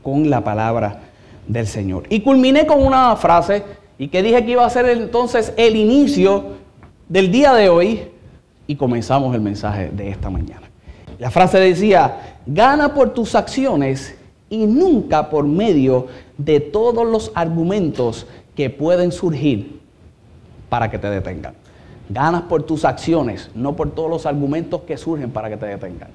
con 0.01 0.29
la 0.29 0.43
palabra 0.43 1.01
del 1.47 1.67
Señor. 1.67 2.03
Y 2.09 2.21
culminé 2.21 2.65
con 2.65 2.83
una 2.83 3.15
frase 3.15 3.63
y 3.97 4.07
que 4.07 4.23
dije 4.23 4.43
que 4.45 4.51
iba 4.51 4.65
a 4.65 4.69
ser 4.69 4.87
entonces 4.89 5.53
el 5.57 5.75
inicio 5.75 6.55
del 7.07 7.31
día 7.31 7.53
de 7.53 7.69
hoy 7.69 8.03
y 8.67 8.75
comenzamos 8.75 9.35
el 9.35 9.41
mensaje 9.41 9.89
de 9.91 10.09
esta 10.09 10.29
mañana. 10.29 10.69
La 11.19 11.29
frase 11.29 11.59
decía, 11.59 12.37
gana 12.45 12.93
por 12.93 13.13
tus 13.13 13.35
acciones 13.35 14.15
y 14.49 14.65
nunca 14.65 15.29
por 15.29 15.45
medio 15.45 16.07
de 16.37 16.59
todos 16.59 17.05
los 17.05 17.31
argumentos 17.35 18.25
que 18.55 18.69
pueden 18.69 19.11
surgir 19.11 19.79
para 20.69 20.89
que 20.89 20.97
te 20.97 21.09
detengan. 21.09 21.53
Ganas 22.13 22.41
por 22.41 22.63
tus 22.63 22.83
acciones, 22.83 23.49
no 23.55 23.77
por 23.77 23.91
todos 23.91 24.09
los 24.09 24.25
argumentos 24.25 24.81
que 24.81 24.97
surgen 24.97 25.31
para 25.31 25.49
que 25.49 25.55
te 25.55 25.65
detengan. 25.65 26.09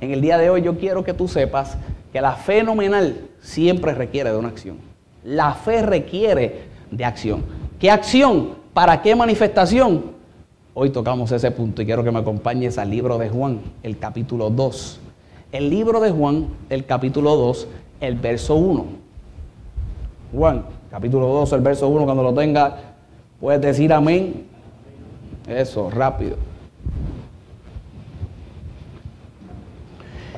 En 0.00 0.10
el 0.10 0.22
día 0.22 0.38
de 0.38 0.48
hoy 0.48 0.62
yo 0.62 0.78
quiero 0.78 1.04
que 1.04 1.12
tú 1.12 1.28
sepas 1.28 1.76
que 2.14 2.20
la 2.22 2.32
fe 2.32 2.62
nominal 2.62 3.28
siempre 3.38 3.92
requiere 3.92 4.30
de 4.30 4.38
una 4.38 4.48
acción. 4.48 4.78
La 5.24 5.52
fe 5.52 5.82
requiere 5.82 6.62
de 6.90 7.04
acción. 7.04 7.42
¿Qué 7.78 7.90
acción? 7.90 8.52
¿Para 8.72 9.02
qué 9.02 9.14
manifestación? 9.14 10.12
Hoy 10.72 10.90
tocamos 10.90 11.30
ese 11.30 11.50
punto 11.50 11.82
y 11.82 11.84
quiero 11.84 12.02
que 12.02 12.10
me 12.10 12.20
acompañes 12.20 12.78
al 12.78 12.88
libro 12.88 13.18
de 13.18 13.28
Juan, 13.28 13.60
el 13.82 13.98
capítulo 13.98 14.48
2. 14.48 15.00
El 15.52 15.68
libro 15.68 16.00
de 16.00 16.10
Juan, 16.10 16.46
el 16.70 16.86
capítulo 16.86 17.36
2, 17.36 17.68
el 18.00 18.14
verso 18.14 18.54
1. 18.54 18.86
Juan, 20.32 20.64
capítulo 20.90 21.26
2, 21.26 21.52
el 21.52 21.60
verso 21.60 21.86
1, 21.88 22.04
cuando 22.06 22.22
lo 22.22 22.32
tenga, 22.32 22.76
puedes 23.38 23.60
decir 23.60 23.92
amén 23.92 24.47
eso, 25.48 25.90
rápido. 25.90 26.36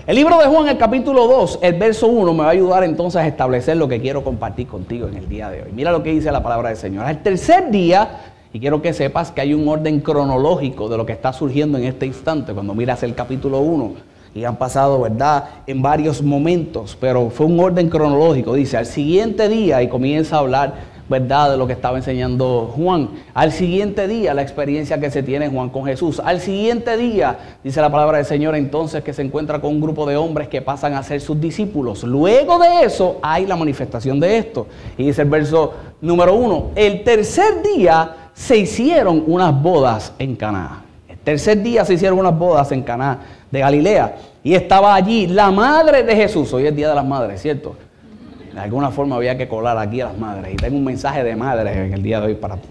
El 0.07 0.17
libro 0.17 0.39
de 0.39 0.47
Juan, 0.47 0.67
el 0.67 0.79
capítulo 0.79 1.27
2, 1.29 1.61
el 1.63 1.75
verso 1.75 2.09
1, 2.09 2.33
me 2.33 2.41
va 2.41 2.47
a 2.47 2.51
ayudar 2.51 2.83
entonces 2.83 3.21
a 3.21 3.27
establecer 3.27 3.77
lo 3.77 3.87
que 3.87 4.01
quiero 4.01 4.25
compartir 4.25 4.67
contigo 4.67 5.07
en 5.07 5.17
el 5.17 5.29
día 5.29 5.51
de 5.51 5.63
hoy. 5.63 5.71
Mira 5.73 5.93
lo 5.93 6.03
que 6.03 6.11
dice 6.11 6.33
la 6.33 6.43
palabra 6.43 6.71
del 6.71 6.79
Señor. 6.79 7.05
Al 7.05 7.23
tercer 7.23 7.71
día, 7.71 8.33
Y 8.53 8.59
quiero 8.59 8.83
que 8.83 8.93
sepas 8.93 9.31
que 9.31 9.41
hay 9.41 9.55
un 9.55 9.69
orden 9.69 10.01
cronológico 10.01 10.89
de 10.89 10.97
lo 10.97 11.07
que 11.07 11.13
está 11.13 11.33
surgiendo 11.33 11.79
en 11.79 11.85
este 11.85 12.07
instante. 12.07 12.53
Cuando 12.53 12.75
miras 12.75 13.03
el 13.03 13.15
capítulo 13.15 13.61
1, 13.61 13.93
y 14.35 14.45
han 14.45 14.57
pasado, 14.57 15.01
¿verdad?, 15.01 15.45
en 15.67 15.83
varios 15.83 16.23
momentos, 16.23 16.97
pero 17.01 17.31
fue 17.31 17.47
un 17.47 17.59
orden 17.61 17.89
cronológico. 17.89 18.55
Dice, 18.55 18.77
al 18.77 18.87
siguiente 18.87 19.49
día, 19.49 19.83
y 19.83 19.89
comienza 19.89 20.37
a 20.37 20.39
hablar, 20.41 20.75
¿verdad?, 21.11 21.51
de 21.51 21.57
lo 21.57 21.67
que 21.67 21.73
estaba 21.73 21.99
enseñando 21.99 22.73
Juan. 22.77 23.11
Al 23.35 23.51
siguiente 23.51 24.07
día, 24.07 24.33
la 24.33 24.43
experiencia 24.43 25.01
que 25.01 25.11
se 25.11 25.25
tiene 25.25 25.49
Juan 25.49 25.69
con 25.69 25.85
Jesús. 25.85 26.23
Al 26.25 26.41
siguiente 26.41 26.97
día, 26.97 27.57
dice 27.65 27.81
la 27.81 27.91
palabra 27.91 28.19
del 28.19 28.27
Señor, 28.27 28.55
entonces 28.55 29.03
que 29.03 29.13
se 29.13 29.23
encuentra 29.23 29.61
con 29.61 29.75
un 29.75 29.81
grupo 29.81 30.07
de 30.07 30.17
hombres 30.17 30.47
que 30.47 30.63
pasan 30.63 30.95
a 30.95 31.03
ser 31.03 31.21
sus 31.21 31.41
discípulos. 31.41 32.05
Luego 32.05 32.61
de 32.61 32.85
eso, 32.85 33.19
hay 33.23 33.45
la 33.45 33.57
manifestación 33.57 34.21
de 34.21 34.39
esto. 34.39 34.69
Y 34.97 35.07
dice 35.07 35.23
el 35.23 35.29
verso 35.29 35.75
número 36.01 36.33
uno, 36.33 36.71
el 36.77 37.03
tercer 37.03 37.61
día 37.61 38.31
se 38.33 38.59
hicieron 38.59 39.25
unas 39.27 39.61
bodas 39.61 40.13
en 40.21 40.37
Caná. 40.37 40.85
El 41.09 41.19
tercer 41.19 41.61
día 41.61 41.85
se 41.85 41.95
hicieron 41.95 42.21
unas 42.21 42.39
bodas 42.39 42.71
en 42.71 42.83
Caná 42.83 43.19
de 43.51 43.59
Galilea. 43.59 44.17
Y 44.45 44.55
estaba 44.55 44.95
allí 44.95 45.27
la 45.27 45.51
madre 45.51 46.05
de 46.05 46.15
Jesús. 46.15 46.53
Hoy 46.55 46.67
es 46.67 46.77
Día 46.77 46.89
de 46.89 46.95
las 46.95 47.05
Madres, 47.05 47.43
¿cierto? 47.43 47.75
De 48.53 48.61
alguna 48.61 48.91
forma 48.91 49.17
había 49.17 49.37
que 49.39 49.49
colar 49.49 49.79
aquí 49.79 50.01
a 50.01 50.07
las 50.07 50.19
madres. 50.19 50.55
Y 50.55 50.57
tengo 50.57 50.77
un 50.77 50.85
mensaje 50.85 51.23
de 51.23 51.37
madres 51.37 51.77
en 51.77 51.93
el 51.95 52.03
día 52.03 52.21
de 52.21 52.29
hoy 52.29 52.35
para 52.35 52.57
ti. 52.57 52.69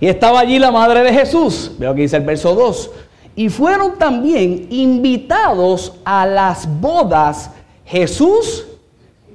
Y 0.00 0.06
estaba 0.06 0.40
allí 0.40 0.58
la 0.58 0.70
madre 0.70 1.02
de 1.02 1.12
Jesús. 1.12 1.72
Veo 1.78 1.94
que 1.94 2.02
dice 2.02 2.16
el 2.16 2.24
verso 2.24 2.54
2. 2.54 2.90
Y 3.36 3.48
fueron 3.48 3.98
también 3.98 4.66
invitados 4.70 5.94
a 6.04 6.26
las 6.26 6.68
bodas 6.80 7.50
Jesús 7.84 8.66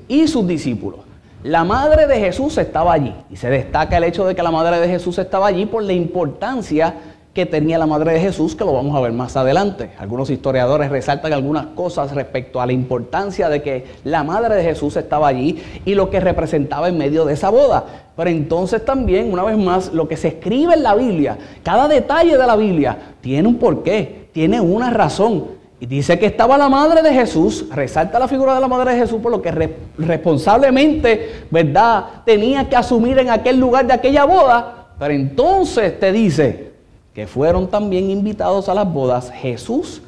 y 0.08 0.28
sus 0.28 0.46
discípulos. 0.46 1.00
La 1.44 1.64
madre 1.64 2.06
de 2.06 2.20
Jesús 2.20 2.58
estaba 2.58 2.94
allí. 2.94 3.16
Y 3.30 3.36
se 3.36 3.50
destaca 3.50 3.98
el 3.98 4.04
hecho 4.04 4.26
de 4.26 4.36
que 4.36 4.44
la 4.44 4.52
madre 4.52 4.80
de 4.80 4.88
Jesús 4.88 5.18
estaba 5.18 5.48
allí 5.48 5.66
por 5.66 5.84
la 5.84 5.94
importancia 5.94 6.96
que 7.34 7.46
tenía 7.46 7.78
la 7.78 7.86
madre 7.86 8.14
de 8.14 8.20
Jesús, 8.20 8.56
que 8.56 8.66
lo 8.66 8.74
vamos 8.74 8.96
a 8.96 9.00
ver 9.00 9.14
más 9.14 9.38
adelante. 9.38 9.92
Algunos 9.98 10.30
historiadores 10.30 10.90
resaltan 10.90 11.32
algunas 11.32 11.68
cosas 11.68 12.14
respecto 12.14 12.60
a 12.60 12.66
la 12.66 12.74
importancia 12.74 13.48
de 13.48 13.62
que 13.62 13.86
la 14.04 14.24
madre 14.24 14.56
de 14.56 14.64
Jesús 14.64 14.98
estaba 14.98 15.30
allí 15.30 15.62
y 15.86 15.96
lo 15.96 16.10
que 16.10 16.20
representaba 16.20 16.90
en 16.90 16.98
medio 16.98 17.24
de 17.24 17.34
esa 17.34 17.50
boda. 17.50 17.86
Pero 18.18 18.30
entonces 18.30 18.84
también, 18.84 19.32
una 19.32 19.44
vez 19.44 19.58
más, 19.58 19.94
lo 19.94 20.10
que 20.10 20.18
se 20.18 20.28
escribe 20.28 20.74
en 20.74 20.84
la 20.84 20.94
Biblia, 20.94 21.38
cada 21.64 21.88
detalle 21.88 22.38
de 22.38 22.46
la 22.46 22.58
Biblia, 22.58 22.98
tiene 23.22 23.48
un 23.48 23.56
porqué, 23.56 24.28
tiene 24.34 24.60
una 24.60 24.90
razón. 24.90 25.62
Y 25.80 25.86
dice 25.86 26.20
que 26.20 26.26
estaba 26.26 26.58
la 26.58 26.68
madre 26.68 27.02
de 27.02 27.14
Jesús, 27.14 27.66
resalta 27.72 28.20
la 28.20 28.28
figura 28.28 28.54
de 28.54 28.62
la 28.62 28.68
madre 28.68 28.92
de 28.92 29.00
Jesús 29.00 29.22
por 29.22 29.32
lo 29.32 29.42
que 29.42 29.74
responsablemente, 29.98 31.46
¿verdad?, 31.50 32.06
tenía 32.26 32.68
que 32.68 32.76
asumir 32.76 33.18
en 33.18 33.30
aquel 33.30 33.58
lugar 33.58 33.88
de 33.88 33.94
aquella 33.94 34.26
boda. 34.26 34.90
Pero 35.00 35.14
entonces 35.14 36.00
te 36.00 36.12
dice, 36.12 36.71
que 37.14 37.28
fueron 37.28 37.68
también 37.68 38.10
invitados 38.10 38.70
a 38.70 38.74
las 38.74 38.92
bodas 38.92 39.32
Jesús 39.32 40.02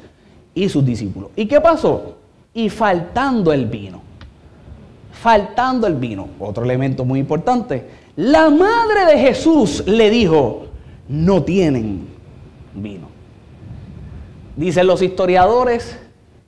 y 0.54 0.68
sus 0.68 0.84
discípulos. 0.84 1.30
¿Y 1.36 1.46
qué 1.46 1.60
pasó? 1.60 2.16
Y 2.54 2.70
faltando 2.70 3.52
el 3.52 3.66
vino, 3.66 4.00
faltando 5.12 5.86
el 5.86 5.94
vino, 5.96 6.28
otro 6.38 6.64
elemento 6.64 7.04
muy 7.04 7.20
importante, 7.20 7.88
la 8.16 8.48
madre 8.48 9.06
de 9.06 9.18
Jesús 9.18 9.84
le 9.86 10.08
dijo, 10.08 10.66
no 11.08 11.42
tienen 11.42 12.06
vino. 12.74 13.08
Dicen 14.56 14.86
los 14.86 15.02
historiadores 15.02 15.98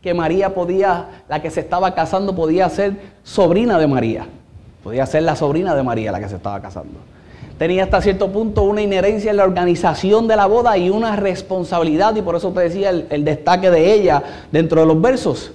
que 0.01 0.15
María 0.15 0.55
podía, 0.55 1.25
la 1.29 1.43
que 1.43 1.51
se 1.51 1.61
estaba 1.61 1.95
casando, 1.95 2.37
podía 2.37 2.71
ser 2.71 2.97
sobrina 3.25 3.79
de 3.79 3.89
María. 3.89 4.27
Podía 4.85 5.05
ser 5.05 5.25
la 5.25 5.35
sobrina 5.35 5.75
de 5.75 5.83
María 5.83 6.13
la 6.13 6.21
que 6.21 6.29
se 6.29 6.37
estaba 6.37 6.63
casando 6.63 7.16
tenía 7.59 7.85
hasta 7.85 8.01
cierto 8.01 8.31
punto 8.31 8.63
una 8.63 8.83
inherencia 8.83 9.31
en 9.31 9.39
la 9.39 9.45
organización 9.45 10.29
de 10.29 10.37
la 10.37 10.47
boda 10.47 10.77
y 10.77 10.91
una 10.91 11.17
responsabilidad, 11.17 12.15
y 12.17 12.23
por 12.23 12.37
eso 12.37 12.53
te 12.53 12.61
decía 12.61 12.91
el, 12.91 13.25
destaque 13.25 13.71
de 13.71 13.93
ella 13.93 14.23
dentro 14.53 14.81
de 14.81 14.87
los 14.87 15.01
versos. 15.01 15.53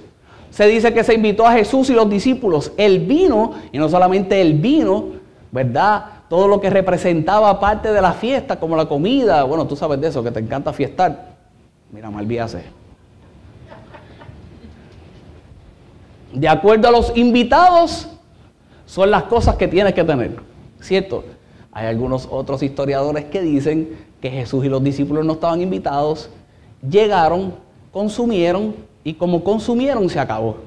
Se 0.49 0.67
dice 0.67 0.93
que 0.93 1.03
se 1.03 1.13
invitó 1.13 1.45
a 1.45 1.53
Jesús 1.53 1.89
y 1.89 1.93
los 1.93 2.09
discípulos. 2.09 2.73
El 2.75 2.99
vino, 2.99 3.53
y 3.71 3.77
no 3.77 3.87
solamente 3.87 4.41
el 4.41 4.55
vino, 4.55 5.05
¿verdad? 5.51 6.05
Todo 6.29 6.47
lo 6.47 6.59
que 6.59 6.69
representaba 6.69 7.59
parte 7.59 7.93
de 7.93 8.01
la 8.01 8.13
fiesta, 8.13 8.59
como 8.59 8.75
la 8.75 8.85
comida. 8.85 9.43
Bueno, 9.43 9.65
tú 9.65 9.75
sabes 9.75 10.01
de 10.01 10.09
eso, 10.09 10.23
que 10.23 10.31
te 10.31 10.39
encanta 10.39 10.73
fiestar. 10.73 11.35
Mira, 11.91 12.09
mal 12.09 12.27
hace. 12.39 12.63
De 16.33 16.47
acuerdo 16.47 16.87
a 16.87 16.91
los 16.91 17.15
invitados, 17.15 18.09
son 18.85 19.11
las 19.11 19.23
cosas 19.23 19.55
que 19.55 19.67
tienes 19.67 19.93
que 19.93 20.03
tener. 20.03 20.37
¿Cierto? 20.81 21.23
Hay 21.71 21.87
algunos 21.87 22.27
otros 22.29 22.61
historiadores 22.63 23.25
que 23.25 23.41
dicen 23.41 23.97
que 24.19 24.29
Jesús 24.29 24.65
y 24.65 24.69
los 24.69 24.83
discípulos 24.83 25.25
no 25.25 25.33
estaban 25.33 25.61
invitados, 25.61 26.29
llegaron, 26.87 27.53
consumieron 27.91 28.75
y 29.03 29.13
como 29.13 29.43
consumieron 29.43 30.09
se 30.09 30.19
acabó. 30.19 30.57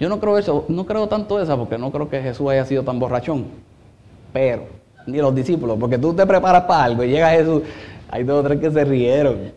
Yo 0.00 0.08
no 0.08 0.20
creo 0.20 0.38
eso, 0.38 0.64
no 0.68 0.84
creo 0.84 1.08
tanto 1.08 1.40
eso 1.40 1.56
porque 1.56 1.78
no 1.78 1.90
creo 1.90 2.08
que 2.08 2.20
Jesús 2.20 2.48
haya 2.50 2.64
sido 2.64 2.82
tan 2.82 2.98
borrachón. 2.98 3.46
Pero, 4.32 4.64
ni 5.06 5.18
los 5.18 5.34
discípulos, 5.34 5.76
porque 5.78 5.98
tú 5.98 6.12
te 6.12 6.26
preparas 6.26 6.64
para 6.64 6.84
algo 6.84 7.02
y 7.04 7.08
llega 7.08 7.30
Jesús, 7.30 7.62
hay 8.10 8.24
dos 8.24 8.44
o 8.44 8.46
tres 8.46 8.60
que 8.60 8.70
se 8.70 8.84
rieron. 8.84 9.52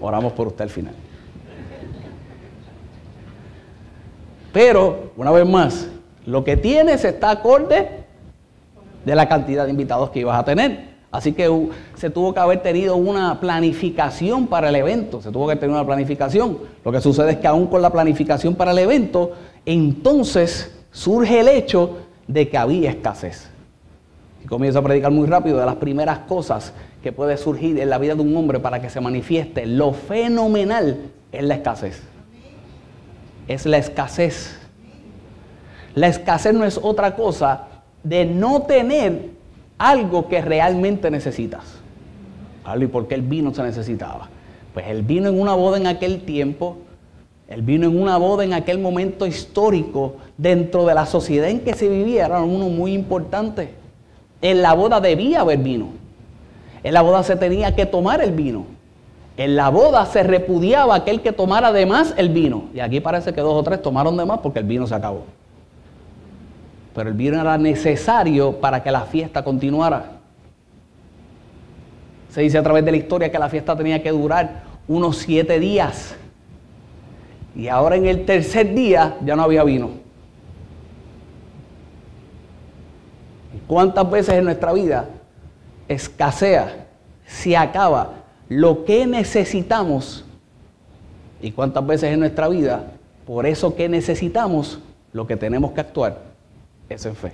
Oramos 0.00 0.32
por 0.32 0.48
usted 0.48 0.62
al 0.62 0.70
final. 0.70 0.94
Pero, 4.52 5.12
una 5.16 5.30
vez 5.30 5.48
más, 5.48 5.88
lo 6.26 6.44
que 6.44 6.56
tienes 6.56 7.04
está 7.04 7.30
acorde 7.30 8.01
de 9.04 9.14
la 9.14 9.28
cantidad 9.28 9.64
de 9.64 9.70
invitados 9.70 10.10
que 10.10 10.20
ibas 10.20 10.38
a 10.38 10.44
tener. 10.44 10.92
Así 11.12 11.32
que 11.32 11.68
se 11.94 12.08
tuvo 12.08 12.32
que 12.32 12.40
haber 12.40 12.62
tenido 12.62 12.96
una 12.96 13.38
planificación 13.38 14.46
para 14.46 14.70
el 14.70 14.76
evento, 14.76 15.20
se 15.20 15.30
tuvo 15.30 15.46
que 15.46 15.56
tener 15.56 15.74
una 15.74 15.84
planificación. 15.84 16.58
Lo 16.82 16.90
que 16.90 17.02
sucede 17.02 17.32
es 17.32 17.36
que 17.36 17.46
aún 17.46 17.66
con 17.66 17.82
la 17.82 17.90
planificación 17.90 18.54
para 18.54 18.70
el 18.70 18.78
evento, 18.78 19.32
entonces 19.66 20.74
surge 20.90 21.40
el 21.40 21.48
hecho 21.48 21.98
de 22.26 22.48
que 22.48 22.56
había 22.56 22.88
escasez. 22.88 23.50
Y 24.42 24.46
comienzo 24.46 24.78
a 24.78 24.82
predicar 24.82 25.12
muy 25.12 25.26
rápido 25.26 25.58
de 25.58 25.66
las 25.66 25.76
primeras 25.76 26.20
cosas 26.20 26.72
que 27.02 27.12
puede 27.12 27.36
surgir 27.36 27.78
en 27.78 27.90
la 27.90 27.98
vida 27.98 28.14
de 28.14 28.22
un 28.22 28.34
hombre 28.34 28.58
para 28.58 28.80
que 28.80 28.88
se 28.88 29.00
manifieste. 29.00 29.66
Lo 29.66 29.92
fenomenal 29.92 31.10
es 31.30 31.44
la 31.44 31.54
escasez. 31.56 32.02
Es 33.48 33.66
la 33.66 33.76
escasez. 33.76 34.58
La 35.94 36.08
escasez 36.08 36.54
no 36.54 36.64
es 36.64 36.80
otra 36.82 37.14
cosa 37.14 37.68
de 38.02 38.24
no 38.24 38.62
tener 38.62 39.30
algo 39.78 40.28
que 40.28 40.40
realmente 40.40 41.10
necesitas. 41.10 41.80
¿Y 42.80 42.86
por 42.86 43.08
qué 43.08 43.14
el 43.16 43.22
vino 43.22 43.52
se 43.52 43.62
necesitaba? 43.62 44.28
Pues 44.72 44.86
el 44.88 45.02
vino 45.02 45.28
en 45.28 45.40
una 45.40 45.54
boda 45.54 45.76
en 45.76 45.86
aquel 45.86 46.22
tiempo, 46.22 46.78
el 47.48 47.62
vino 47.62 47.86
en 47.86 48.00
una 48.00 48.16
boda 48.16 48.44
en 48.44 48.54
aquel 48.54 48.78
momento 48.78 49.26
histórico, 49.26 50.16
dentro 50.38 50.86
de 50.86 50.94
la 50.94 51.06
sociedad 51.06 51.48
en 51.48 51.60
que 51.60 51.74
se 51.74 51.88
vivía, 51.88 52.26
era 52.26 52.40
uno 52.40 52.68
muy 52.68 52.94
importante. 52.94 53.74
En 54.40 54.62
la 54.62 54.72
boda 54.74 55.00
debía 55.00 55.40
haber 55.40 55.58
vino. 55.58 55.88
En 56.82 56.94
la 56.94 57.02
boda 57.02 57.22
se 57.22 57.36
tenía 57.36 57.74
que 57.76 57.86
tomar 57.86 58.22
el 58.22 58.32
vino. 58.32 58.64
En 59.36 59.56
la 59.56 59.70
boda 59.70 60.04
se 60.06 60.22
repudiaba 60.22 60.94
aquel 60.94 61.20
que 61.20 61.32
tomara 61.32 61.72
de 61.72 61.86
más 61.86 62.14
el 62.16 62.28
vino. 62.28 62.64
Y 62.74 62.80
aquí 62.80 63.00
parece 63.00 63.32
que 63.32 63.40
dos 63.40 63.54
o 63.54 63.62
tres 63.62 63.82
tomaron 63.82 64.16
de 64.16 64.24
más 64.24 64.40
porque 64.40 64.58
el 64.58 64.64
vino 64.64 64.86
se 64.86 64.94
acabó. 64.94 65.24
Pero 66.94 67.08
el 67.08 67.14
vino 67.14 67.40
era 67.40 67.56
necesario 67.56 68.60
para 68.60 68.82
que 68.82 68.90
la 68.90 69.02
fiesta 69.02 69.42
continuara. 69.42 70.18
Se 72.30 72.42
dice 72.42 72.58
a 72.58 72.62
través 72.62 72.84
de 72.84 72.90
la 72.90 72.96
historia 72.96 73.30
que 73.30 73.38
la 73.38 73.48
fiesta 73.48 73.76
tenía 73.76 74.02
que 74.02 74.10
durar 74.10 74.64
unos 74.88 75.18
siete 75.18 75.58
días. 75.58 76.14
Y 77.54 77.68
ahora 77.68 77.96
en 77.96 78.06
el 78.06 78.24
tercer 78.24 78.74
día 78.74 79.16
ya 79.24 79.36
no 79.36 79.42
había 79.42 79.64
vino. 79.64 79.90
¿Cuántas 83.66 84.10
veces 84.10 84.34
en 84.34 84.44
nuestra 84.44 84.72
vida 84.72 85.08
escasea, 85.88 86.86
se 87.26 87.56
acaba 87.56 88.14
lo 88.48 88.84
que 88.84 89.06
necesitamos? 89.06 90.24
¿Y 91.40 91.52
cuántas 91.52 91.86
veces 91.86 92.12
en 92.12 92.20
nuestra 92.20 92.48
vida, 92.48 92.84
por 93.26 93.46
eso 93.46 93.74
que 93.74 93.88
necesitamos, 93.88 94.78
lo 95.12 95.26
que 95.26 95.36
tenemos 95.36 95.72
que 95.72 95.80
actuar 95.80 96.31
es 96.92 97.06
en 97.06 97.16
fe. 97.16 97.32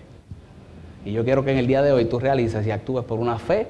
Y 1.05 1.13
yo 1.13 1.25
quiero 1.25 1.45
que 1.45 1.53
en 1.53 1.59
el 1.59 1.67
día 1.67 1.83
de 1.83 1.93
hoy 1.93 2.05
tú 2.05 2.19
realices 2.19 2.67
y 2.67 2.71
actúes 2.71 3.05
por 3.05 3.19
una 3.19 3.39
fe 3.39 3.67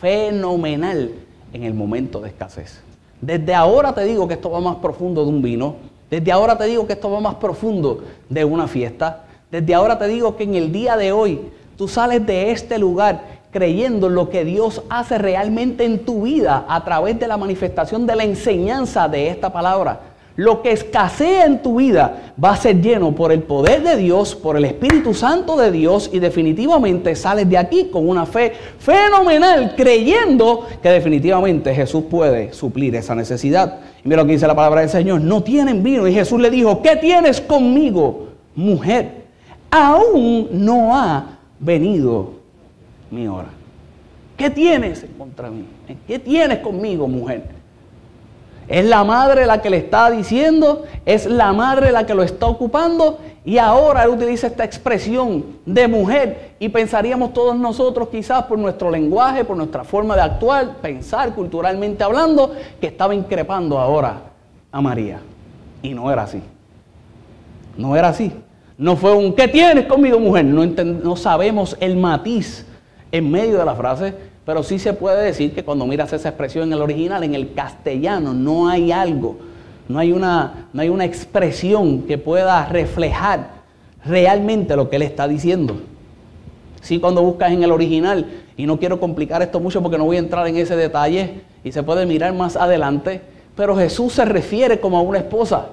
fenomenal 0.00 1.12
en 1.52 1.62
el 1.62 1.74
momento 1.74 2.20
de 2.20 2.28
escasez. 2.28 2.82
Desde 3.20 3.54
ahora 3.54 3.94
te 3.94 4.04
digo 4.04 4.28
que 4.28 4.34
esto 4.34 4.50
va 4.50 4.60
más 4.60 4.76
profundo 4.76 5.24
de 5.24 5.30
un 5.30 5.40
vino. 5.40 5.76
Desde 6.10 6.30
ahora 6.30 6.58
te 6.58 6.64
digo 6.64 6.86
que 6.86 6.92
esto 6.92 7.10
va 7.10 7.20
más 7.20 7.36
profundo 7.36 8.04
de 8.28 8.44
una 8.44 8.68
fiesta. 8.68 9.24
Desde 9.50 9.74
ahora 9.74 9.98
te 9.98 10.08
digo 10.08 10.36
que 10.36 10.44
en 10.44 10.54
el 10.56 10.72
día 10.72 10.96
de 10.96 11.12
hoy 11.12 11.40
tú 11.76 11.88
sales 11.88 12.26
de 12.26 12.50
este 12.50 12.78
lugar 12.78 13.34
creyendo 13.50 14.08
en 14.08 14.16
lo 14.16 14.30
que 14.30 14.44
Dios 14.44 14.82
hace 14.90 15.16
realmente 15.16 15.84
en 15.84 16.04
tu 16.04 16.22
vida 16.22 16.66
a 16.68 16.84
través 16.84 17.18
de 17.20 17.28
la 17.28 17.36
manifestación 17.36 18.04
de 18.04 18.16
la 18.16 18.24
enseñanza 18.24 19.08
de 19.08 19.28
esta 19.28 19.52
palabra. 19.52 20.00
Lo 20.36 20.62
que 20.62 20.72
escasea 20.72 21.46
en 21.46 21.62
tu 21.62 21.76
vida 21.76 22.34
va 22.42 22.52
a 22.52 22.56
ser 22.56 22.80
lleno 22.80 23.14
por 23.14 23.30
el 23.30 23.42
poder 23.42 23.82
de 23.82 23.96
Dios, 23.96 24.34
por 24.34 24.56
el 24.56 24.64
Espíritu 24.64 25.14
Santo 25.14 25.56
de 25.56 25.70
Dios 25.70 26.10
y 26.12 26.18
definitivamente 26.18 27.14
sales 27.14 27.48
de 27.48 27.56
aquí 27.56 27.88
con 27.92 28.08
una 28.08 28.26
fe 28.26 28.52
fenomenal, 28.78 29.74
creyendo 29.76 30.66
que 30.82 30.88
definitivamente 30.88 31.74
Jesús 31.74 32.04
puede 32.10 32.52
suplir 32.52 32.96
esa 32.96 33.14
necesidad. 33.14 33.78
Y 34.04 34.08
mira 34.08 34.22
lo 34.22 34.26
que 34.26 34.32
dice 34.32 34.46
la 34.46 34.56
palabra 34.56 34.80
del 34.80 34.90
Señor, 34.90 35.20
no 35.20 35.42
tienen 35.42 35.82
vino. 35.82 36.08
Y 36.08 36.14
Jesús 36.14 36.40
le 36.40 36.50
dijo, 36.50 36.82
¿qué 36.82 36.96
tienes 36.96 37.40
conmigo, 37.40 38.28
mujer? 38.56 39.24
Aún 39.70 40.48
no 40.50 40.96
ha 40.96 41.38
venido 41.60 42.32
mi 43.10 43.28
hora. 43.28 43.48
¿Qué 44.36 44.50
tienes 44.50 45.06
contra 45.16 45.48
mí? 45.48 45.64
¿Qué 46.08 46.18
tienes 46.18 46.58
conmigo, 46.58 47.06
mujer? 47.06 47.53
Es 48.66 48.84
la 48.84 49.04
madre 49.04 49.46
la 49.46 49.60
que 49.60 49.70
le 49.70 49.76
está 49.76 50.10
diciendo, 50.10 50.84
es 51.04 51.26
la 51.26 51.52
madre 51.52 51.92
la 51.92 52.06
que 52.06 52.14
lo 52.14 52.22
está 52.22 52.46
ocupando 52.46 53.18
y 53.44 53.58
ahora 53.58 54.04
él 54.04 54.10
utiliza 54.10 54.46
esta 54.46 54.64
expresión 54.64 55.44
de 55.66 55.86
mujer 55.86 56.54
y 56.58 56.70
pensaríamos 56.70 57.34
todos 57.34 57.54
nosotros 57.56 58.08
quizás 58.08 58.44
por 58.44 58.58
nuestro 58.58 58.90
lenguaje, 58.90 59.44
por 59.44 59.56
nuestra 59.56 59.84
forma 59.84 60.16
de 60.16 60.22
actuar, 60.22 60.76
pensar 60.80 61.34
culturalmente 61.34 62.02
hablando, 62.02 62.54
que 62.80 62.86
estaba 62.86 63.14
increpando 63.14 63.78
ahora 63.78 64.22
a 64.72 64.80
María. 64.80 65.20
Y 65.82 65.92
no 65.92 66.10
era 66.10 66.22
así. 66.22 66.40
No 67.76 67.94
era 67.96 68.08
así. 68.08 68.32
No 68.78 68.96
fue 68.96 69.12
un 69.12 69.34
¿qué 69.34 69.46
tienes 69.46 69.84
conmigo 69.86 70.18
mujer? 70.18 70.46
No, 70.46 70.64
no 70.64 71.16
sabemos 71.16 71.76
el 71.80 71.96
matiz 71.96 72.66
en 73.12 73.30
medio 73.30 73.58
de 73.58 73.64
la 73.64 73.74
frase 73.74 74.14
pero 74.44 74.62
sí 74.62 74.78
se 74.78 74.92
puede 74.92 75.24
decir 75.24 75.54
que 75.54 75.64
cuando 75.64 75.86
miras 75.86 76.12
esa 76.12 76.28
expresión 76.28 76.68
en 76.68 76.74
el 76.74 76.82
original, 76.82 77.24
en 77.24 77.34
el 77.34 77.54
castellano, 77.54 78.34
no 78.34 78.68
hay 78.68 78.92
algo, 78.92 79.36
no 79.88 79.98
hay 79.98 80.12
una, 80.12 80.68
no 80.72 80.82
hay 80.82 80.88
una 80.88 81.04
expresión 81.04 82.02
que 82.02 82.18
pueda 82.18 82.66
reflejar 82.66 83.48
realmente 84.04 84.76
lo 84.76 84.90
que 84.90 84.96
él 84.96 85.02
está 85.02 85.26
diciendo. 85.26 85.80
Sí, 86.82 87.00
cuando 87.00 87.22
buscas 87.22 87.52
en 87.52 87.62
el 87.62 87.72
original, 87.72 88.26
y 88.56 88.66
no 88.66 88.78
quiero 88.78 89.00
complicar 89.00 89.40
esto 89.40 89.58
mucho 89.58 89.82
porque 89.82 89.96
no 89.96 90.04
voy 90.04 90.16
a 90.16 90.20
entrar 90.20 90.46
en 90.46 90.56
ese 90.56 90.76
detalle, 90.76 91.40
y 91.64 91.72
se 91.72 91.82
puede 91.82 92.04
mirar 92.04 92.34
más 92.34 92.56
adelante, 92.56 93.22
pero 93.56 93.74
Jesús 93.74 94.12
se 94.12 94.24
refiere 94.26 94.78
como 94.78 94.98
a 94.98 95.00
una 95.00 95.18
esposa. 95.18 95.68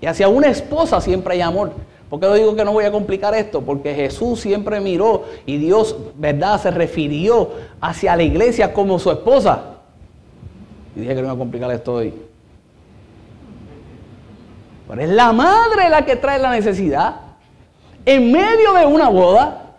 Y 0.00 0.06
hacia 0.06 0.28
una 0.28 0.48
esposa 0.48 1.00
siempre 1.00 1.34
hay 1.34 1.40
amor. 1.40 1.72
¿Por 2.12 2.20
qué 2.20 2.28
digo 2.34 2.54
que 2.54 2.62
no 2.62 2.74
voy 2.74 2.84
a 2.84 2.92
complicar 2.92 3.34
esto? 3.34 3.62
Porque 3.62 3.94
Jesús 3.94 4.38
siempre 4.38 4.80
miró 4.80 5.24
y 5.46 5.56
Dios, 5.56 5.96
¿verdad?, 6.14 6.60
se 6.60 6.70
refirió 6.70 7.52
hacia 7.80 8.14
la 8.14 8.22
iglesia 8.22 8.74
como 8.74 8.98
su 8.98 9.10
esposa. 9.10 9.76
Y 10.94 11.00
dije 11.00 11.14
que 11.14 11.22
no 11.22 11.28
iba 11.28 11.32
a 11.32 11.38
complicar 11.38 11.70
esto 11.70 11.94
hoy. 11.94 12.12
Pero 14.86 15.00
es 15.00 15.08
la 15.08 15.32
madre 15.32 15.88
la 15.88 16.04
que 16.04 16.16
trae 16.16 16.38
la 16.38 16.50
necesidad 16.50 17.16
en 18.04 18.30
medio 18.30 18.74
de 18.74 18.84
una 18.84 19.08
boda. 19.08 19.72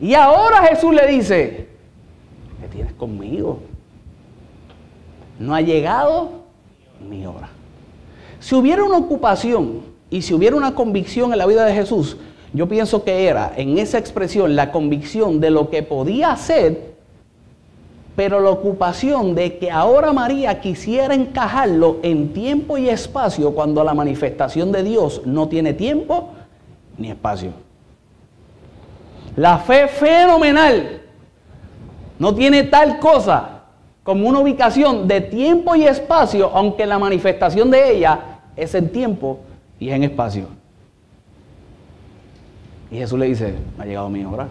Y 0.00 0.14
ahora 0.14 0.62
Jesús 0.62 0.94
le 0.94 1.08
dice, 1.08 1.68
¿qué 2.58 2.68
tienes 2.68 2.94
conmigo? 2.94 3.60
No 5.38 5.54
ha 5.54 5.60
llegado 5.60 6.30
mi 7.06 7.26
hora. 7.26 7.50
Si 8.40 8.54
hubiera 8.54 8.82
una 8.82 8.96
ocupación 8.96 9.91
y 10.12 10.20
si 10.20 10.34
hubiera 10.34 10.54
una 10.54 10.74
convicción 10.74 11.32
en 11.32 11.38
la 11.38 11.46
vida 11.46 11.64
de 11.64 11.72
Jesús, 11.72 12.18
yo 12.52 12.68
pienso 12.68 13.02
que 13.02 13.26
era 13.26 13.54
en 13.56 13.78
esa 13.78 13.96
expresión 13.96 14.54
la 14.54 14.70
convicción 14.70 15.40
de 15.40 15.50
lo 15.50 15.70
que 15.70 15.82
podía 15.82 16.32
hacer, 16.32 16.92
pero 18.14 18.38
la 18.40 18.50
ocupación 18.50 19.34
de 19.34 19.56
que 19.56 19.70
ahora 19.70 20.12
María 20.12 20.60
quisiera 20.60 21.14
encajarlo 21.14 21.96
en 22.02 22.34
tiempo 22.34 22.76
y 22.76 22.90
espacio 22.90 23.54
cuando 23.54 23.82
la 23.82 23.94
manifestación 23.94 24.70
de 24.70 24.82
Dios 24.82 25.22
no 25.24 25.48
tiene 25.48 25.72
tiempo 25.72 26.28
ni 26.98 27.10
espacio. 27.10 27.52
La 29.34 29.56
fe 29.60 29.88
fenomenal 29.88 31.00
no 32.18 32.34
tiene 32.34 32.64
tal 32.64 32.98
cosa 32.98 33.62
como 34.02 34.28
una 34.28 34.40
ubicación 34.40 35.08
de 35.08 35.22
tiempo 35.22 35.74
y 35.74 35.84
espacio, 35.84 36.50
aunque 36.52 36.84
la 36.84 36.98
manifestación 36.98 37.70
de 37.70 37.96
ella 37.96 38.20
es 38.54 38.74
en 38.74 38.90
tiempo 38.90 39.38
y 39.82 39.88
es 39.88 39.96
en 39.96 40.04
espacio. 40.04 40.46
Y 42.88 42.98
Jesús 42.98 43.18
le 43.18 43.26
dice, 43.26 43.52
me 43.76 43.82
ha 43.82 43.86
llegado 43.86 44.08
mi 44.08 44.24
hora. 44.24 44.46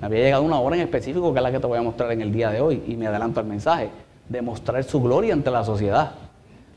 Me 0.00 0.06
había 0.06 0.24
llegado 0.24 0.42
una 0.42 0.58
hora 0.58 0.74
en 0.74 0.82
específico 0.82 1.32
que 1.32 1.38
es 1.38 1.42
la 1.44 1.52
que 1.52 1.60
te 1.60 1.66
voy 1.68 1.78
a 1.78 1.82
mostrar 1.82 2.10
en 2.10 2.22
el 2.22 2.32
día 2.32 2.50
de 2.50 2.60
hoy. 2.60 2.82
Y 2.88 2.96
me 2.96 3.06
adelanto 3.06 3.38
al 3.38 3.46
mensaje. 3.46 3.90
Demostrar 4.28 4.82
su 4.82 5.00
gloria 5.00 5.32
ante 5.32 5.52
la 5.52 5.62
sociedad. 5.62 6.10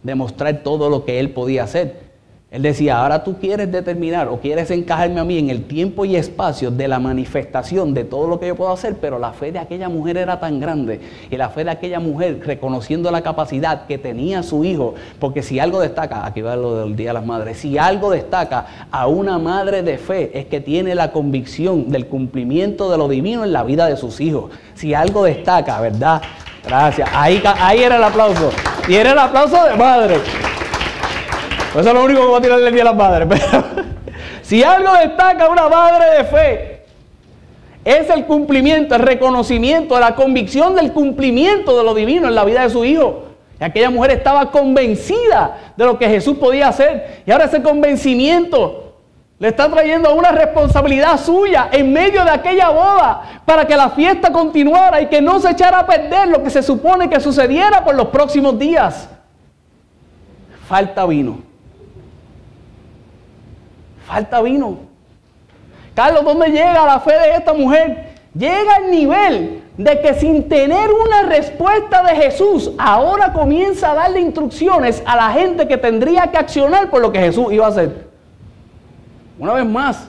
Demostrar 0.03 0.61
todo 0.61 0.91
lo 0.91 1.05
que 1.05 1.19
él 1.19 1.31
podía 1.31 1.63
hacer. 1.63 2.10
Él 2.51 2.63
decía, 2.63 2.99
ahora 2.99 3.23
tú 3.23 3.37
quieres 3.39 3.71
determinar 3.71 4.27
o 4.27 4.41
quieres 4.41 4.69
encajarme 4.71 5.21
a 5.21 5.23
mí 5.23 5.37
en 5.37 5.49
el 5.49 5.63
tiempo 5.63 6.03
y 6.03 6.17
espacio 6.17 6.69
de 6.69 6.85
la 6.89 6.99
manifestación 6.99 7.93
de 7.93 8.03
todo 8.03 8.27
lo 8.27 8.41
que 8.41 8.47
yo 8.47 8.57
puedo 8.57 8.73
hacer, 8.73 8.97
pero 8.99 9.19
la 9.19 9.31
fe 9.31 9.53
de 9.53 9.59
aquella 9.59 9.87
mujer 9.87 10.17
era 10.17 10.37
tan 10.37 10.59
grande 10.59 10.99
y 11.29 11.37
la 11.37 11.47
fe 11.47 11.63
de 11.63 11.71
aquella 11.71 12.01
mujer 12.01 12.41
reconociendo 12.45 13.09
la 13.09 13.21
capacidad 13.21 13.85
que 13.85 13.97
tenía 13.97 14.43
su 14.43 14.65
hijo, 14.65 14.95
porque 15.17 15.43
si 15.43 15.59
algo 15.59 15.79
destaca, 15.79 16.25
aquí 16.25 16.41
va 16.41 16.57
lo 16.57 16.75
del 16.75 16.97
Día 16.97 17.11
de 17.11 17.13
las 17.13 17.25
Madres, 17.25 17.55
si 17.55 17.77
algo 17.77 18.11
destaca 18.11 18.87
a 18.91 19.07
una 19.07 19.39
madre 19.39 19.81
de 19.81 19.97
fe 19.97 20.37
es 20.37 20.47
que 20.47 20.59
tiene 20.59 20.93
la 20.93 21.13
convicción 21.13 21.89
del 21.89 22.07
cumplimiento 22.07 22.91
de 22.91 22.97
lo 22.97 23.07
divino 23.07 23.45
en 23.45 23.53
la 23.53 23.63
vida 23.63 23.87
de 23.87 23.95
sus 23.95 24.19
hijos. 24.19 24.51
Si 24.73 24.93
algo 24.93 25.23
destaca, 25.23 25.79
¿verdad? 25.79 26.21
Gracias. 26.65 27.09
Ahí, 27.13 27.41
era 27.81 27.95
el 27.95 28.03
aplauso. 28.03 28.51
Y 28.89 28.95
era 28.95 29.13
el 29.13 29.19
aplauso 29.19 29.63
de 29.63 29.75
madre. 29.75 30.15
Eso 31.71 31.79
es 31.79 31.93
lo 31.93 32.03
único 32.03 32.21
que 32.21 32.27
voy 32.27 32.37
a 32.37 32.41
tirarle 32.41 32.67
el 32.67 32.81
a 32.81 32.83
las 32.83 32.95
madres. 32.95 33.27
Pero 33.29 33.63
si 34.41 34.61
algo 34.61 34.91
destaca 34.93 35.47
una 35.47 35.69
madre 35.69 36.17
de 36.17 36.23
fe, 36.25 36.81
es 37.85 38.09
el 38.09 38.25
cumplimiento, 38.25 38.93
el 38.95 39.01
reconocimiento, 39.01 39.99
la 39.99 40.15
convicción 40.15 40.75
del 40.75 40.91
cumplimiento 40.91 41.77
de 41.77 41.83
lo 41.83 41.93
divino 41.93 42.27
en 42.27 42.35
la 42.35 42.43
vida 42.43 42.63
de 42.63 42.69
su 42.69 42.83
hijo. 42.83 43.23
Y 43.59 43.63
aquella 43.63 43.89
mujer 43.89 44.11
estaba 44.11 44.51
convencida 44.51 45.73
de 45.77 45.85
lo 45.85 45.97
que 45.97 46.09
Jesús 46.09 46.37
podía 46.37 46.67
hacer. 46.67 47.23
Y 47.25 47.31
ahora 47.31 47.45
ese 47.45 47.63
convencimiento 47.63 48.95
le 49.39 49.47
está 49.47 49.71
trayendo 49.71 50.13
una 50.13 50.31
responsabilidad 50.31 51.17
suya 51.19 51.69
en 51.71 51.91
medio 51.93 52.23
de 52.25 52.31
aquella 52.31 52.69
boda 52.69 53.41
para 53.45 53.65
que 53.65 53.75
la 53.75 53.89
fiesta 53.91 54.31
continuara 54.31 55.01
y 55.01 55.07
que 55.07 55.21
no 55.21 55.39
se 55.39 55.51
echara 55.51 55.79
a 55.79 55.87
perder 55.87 56.27
lo 56.27 56.43
que 56.43 56.49
se 56.49 56.61
supone 56.61 57.09
que 57.09 57.19
sucediera 57.19 57.83
por 57.83 57.95
los 57.95 58.07
próximos 58.07 58.59
días. 58.59 59.09
Falta 60.67 61.05
vino. 61.05 61.50
Falta 64.05 64.41
vino. 64.41 64.79
Carlos, 65.93 66.23
¿dónde 66.23 66.47
llega 66.49 66.85
la 66.85 66.99
fe 66.99 67.13
de 67.13 67.35
esta 67.35 67.53
mujer? 67.53 68.11
Llega 68.33 68.75
al 68.75 68.91
nivel 68.91 69.63
de 69.77 70.01
que 70.01 70.13
sin 70.13 70.47
tener 70.47 70.89
una 70.91 71.23
respuesta 71.23 72.03
de 72.03 72.15
Jesús, 72.15 72.71
ahora 72.77 73.33
comienza 73.33 73.91
a 73.91 73.95
darle 73.95 74.21
instrucciones 74.21 75.03
a 75.05 75.15
la 75.15 75.31
gente 75.31 75.67
que 75.67 75.77
tendría 75.77 76.27
que 76.27 76.37
accionar 76.37 76.89
por 76.89 77.01
lo 77.01 77.11
que 77.11 77.19
Jesús 77.19 77.51
iba 77.51 77.65
a 77.65 77.69
hacer. 77.69 78.07
Una 79.39 79.53
vez 79.53 79.65
más, 79.65 80.07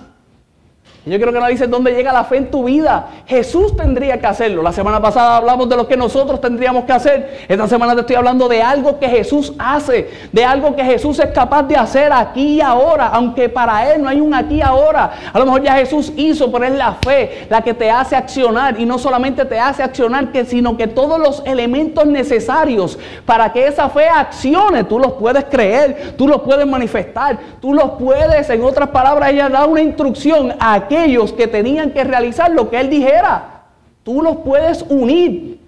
yo 1.05 1.17
quiero 1.17 1.33
que 1.33 1.41
nos 1.41 1.49
dices 1.49 1.69
dónde 1.69 1.93
llega 1.93 2.13
la 2.13 2.23
fe 2.23 2.37
en 2.37 2.49
tu 2.49 2.63
vida. 2.63 3.09
Jesús 3.27 3.77
tendría 3.77 4.21
que 4.21 4.27
hacerlo. 4.29 4.63
La 4.63 4.71
semana 4.71 5.03
pasada 5.03 5.39
hablamos 5.39 5.69
de 5.69 5.77
lo 5.77 5.89
que 5.89 5.97
nosotros 5.97 6.41
tendríamos 6.41 6.85
que 6.85 6.93
hacer. 6.93 7.45
Esta 7.49 7.67
semana 7.67 7.95
te 7.95 8.03
estoy 8.03 8.15
hablando 8.15 8.49
de 8.49 8.63
algo 8.63 9.01
que 9.01 9.09
Jesús 9.09 9.53
hace, 9.59 10.09
de 10.31 10.45
algo 10.45 10.77
que 10.77 10.85
Jesús 10.85 11.19
es 11.19 11.27
capaz 11.33 11.65
de 11.65 11.75
hacer 11.75 12.13
aquí 12.13 12.55
y 12.55 12.61
ahora, 12.61 13.09
aunque 13.09 13.49
para 13.49 13.93
Él 13.93 14.01
no 14.01 14.09
hay 14.09 14.21
un 14.21 14.33
aquí 14.33 14.57
y 14.57 14.63
ahora. 14.63 15.11
A 15.33 15.39
lo 15.41 15.45
mejor 15.45 15.63
ya 15.63 15.75
Jesús 15.75 16.13
hizo, 16.15 16.53
pero 16.53 16.67
es 16.67 16.73
la 16.73 16.93
fe 16.93 17.47
la 17.51 17.63
que 17.63 17.75
te 17.75 17.91
hace 17.91 18.15
accionar 18.15 18.79
y 18.79 18.87
no 18.87 18.97
solamente 18.97 19.45
te 19.45 19.59
hace 19.59 19.83
accionar, 19.83 20.29
sino 20.47 20.77
que 20.77 20.87
todos 20.87 21.19
los 21.19 21.43
elementos 21.45 22.07
necesarios 22.07 22.97
para 23.27 23.53
que 23.53 23.67
esa 23.67 23.89
fe 23.89 24.07
accione, 24.09 24.85
tú 24.85 25.01
los 25.01 25.15
puedes 25.15 25.47
creer, 25.47 26.15
tú 26.17 26.29
los 26.29 26.43
puedes 26.43 26.67
manifestar, 26.67 27.39
tú 27.61 27.75
los 27.75 27.91
puedes, 27.99 28.49
en 28.51 28.63
otras 28.63 28.91
palabras, 28.91 29.31
ella 29.31 29.49
da 29.49 29.67
una 29.67 29.81
instrucción 29.81 30.55
a 30.61 30.87
aquellos 30.93 31.33
que 31.33 31.47
tenían 31.47 31.91
que 31.91 32.05
realizar 32.05 32.51
lo 32.51 32.69
que 32.69 32.79
Él 32.79 32.91
dijera. 32.91 33.65
Tú 34.03 34.23
los 34.23 34.39
puedes 34.39 34.85
unir 34.89 35.59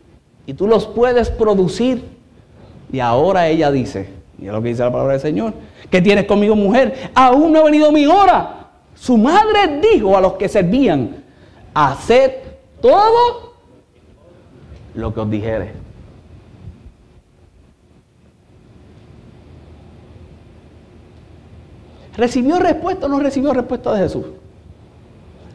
y 0.46 0.54
tú 0.54 0.66
los 0.66 0.86
puedes 0.86 1.30
producir. 1.30 2.04
Y 2.92 3.00
ahora 3.00 3.48
ella 3.48 3.70
dice, 3.70 4.08
y 4.38 4.46
es 4.46 4.52
lo 4.52 4.62
que 4.62 4.68
dice 4.68 4.82
la 4.82 4.90
palabra 4.90 5.12
del 5.12 5.22
Señor, 5.22 5.54
¿qué 5.90 6.02
tienes 6.02 6.26
conmigo 6.26 6.54
mujer? 6.54 7.10
Aún 7.14 7.52
no 7.52 7.60
ha 7.60 7.64
venido 7.64 7.90
mi 7.90 8.06
hora. 8.06 8.68
Su 8.94 9.16
madre 9.16 9.80
dijo 9.92 10.16
a 10.16 10.20
los 10.20 10.34
que 10.34 10.48
servían, 10.48 11.24
haced 11.72 12.32
todo 12.80 13.54
lo 14.94 15.14
que 15.14 15.20
os 15.20 15.30
dijere. 15.30 15.72
¿Recibió 22.16 22.60
respuesta 22.60 23.06
o 23.06 23.08
no 23.08 23.18
recibió 23.18 23.52
respuesta 23.52 23.92
de 23.94 24.00
Jesús? 24.00 24.24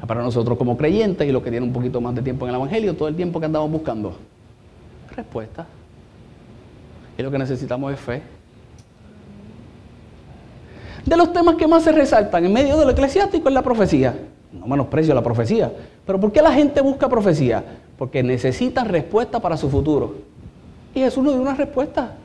Para 0.09 0.23
nosotros 0.23 0.57
como 0.57 0.75
creyentes 0.75 1.29
y 1.29 1.31
los 1.31 1.43
que 1.43 1.51
tienen 1.51 1.69
un 1.69 1.73
poquito 1.73 2.01
más 2.01 2.15
de 2.15 2.23
tiempo 2.23 2.43
en 2.43 2.49
el 2.49 2.55
Evangelio, 2.55 2.95
todo 2.95 3.07
el 3.07 3.15
tiempo 3.15 3.39
que 3.39 3.45
andamos 3.45 3.69
buscando 3.69 4.15
respuesta. 5.15 5.67
Y 7.15 7.21
lo 7.21 7.29
que 7.29 7.37
necesitamos 7.37 7.93
es 7.93 7.99
fe. 7.99 8.23
De 11.05 11.15
los 11.15 11.31
temas 11.31 11.57
que 11.57 11.67
más 11.67 11.83
se 11.83 11.91
resaltan 11.91 12.43
en 12.43 12.51
medio 12.51 12.75
de 12.75 12.85
lo 12.85 12.91
eclesiástico 12.91 13.49
es 13.49 13.53
la 13.53 13.61
profecía. 13.61 14.17
No 14.51 14.65
menosprecio 14.65 15.13
la 15.13 15.21
profecía. 15.21 15.71
Pero 16.07 16.19
¿por 16.19 16.31
qué 16.31 16.41
la 16.41 16.53
gente 16.53 16.81
busca 16.81 17.07
profecía? 17.07 17.63
Porque 17.95 18.23
necesita 18.23 18.83
respuesta 18.83 19.39
para 19.39 19.57
su 19.57 19.69
futuro. 19.69 20.15
Y 20.95 21.01
Jesús 21.01 21.23
no 21.23 21.29
dio 21.33 21.39
una 21.39 21.53
respuesta. 21.53 22.15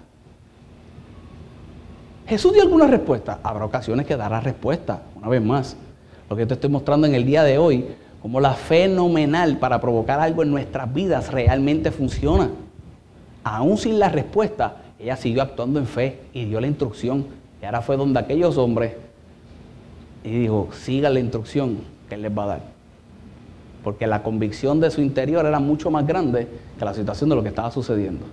Jesús 2.27 2.55
dio 2.55 2.63
alguna 2.63 2.87
respuesta. 2.87 3.41
Habrá 3.43 3.67
ocasiones 3.67 4.07
que 4.07 4.17
dará 4.17 4.41
respuesta, 4.41 5.03
una 5.17 5.29
vez 5.29 5.43
más. 5.43 5.77
Lo 6.29 6.37
que 6.37 6.47
te 6.47 6.55
estoy 6.55 6.71
mostrando 6.71 7.07
en 7.07 7.15
el 7.15 7.25
día 7.25 7.43
de 7.43 7.59
hoy, 7.59 7.87
como 8.23 8.41
la 8.41 8.55
fenomenal 8.55 9.59
para 9.59 9.81
provocar 9.81 10.21
algo 10.21 10.43
en 10.43 10.51
nuestras 10.51 10.93
vidas 10.93 11.31
realmente 11.31 11.91
funciona. 11.91 12.51
Aún 13.43 13.77
sin 13.77 13.99
la 13.99 14.09
respuesta, 14.09 14.77
ella 14.99 15.17
siguió 15.17 15.43
actuando 15.43 15.79
en 15.79 15.87
fe 15.87 16.21
y 16.33 16.47
dio 16.47 16.61
la 16.61 16.67
instrucción. 16.67 17.27
Y 17.61 17.67
ahora 17.67 17.83
fue 17.83 17.97
donde 17.97 18.19
aquellos 18.19 18.57
hombres 18.57 18.95
y 20.25 20.31
dijo, 20.31 20.69
siga 20.73 21.11
la 21.11 21.21
instrucción 21.21 21.79
que 22.09 22.15
él 22.15 22.23
les 22.23 22.37
va 22.37 22.45
a 22.45 22.47
dar. 22.47 22.61
Porque 23.83 24.07
la 24.07 24.23
convicción 24.23 24.81
de 24.81 24.91
su 24.91 25.03
interior 25.03 25.45
era 25.45 25.59
mucho 25.59 25.91
más 25.91 26.07
grande 26.07 26.49
que 26.79 26.85
la 26.87 26.95
situación 26.95 27.29
de 27.29 27.37
lo 27.37 27.43
que 27.43 27.51
estaba 27.51 27.71
sucediendo. 27.71 28.25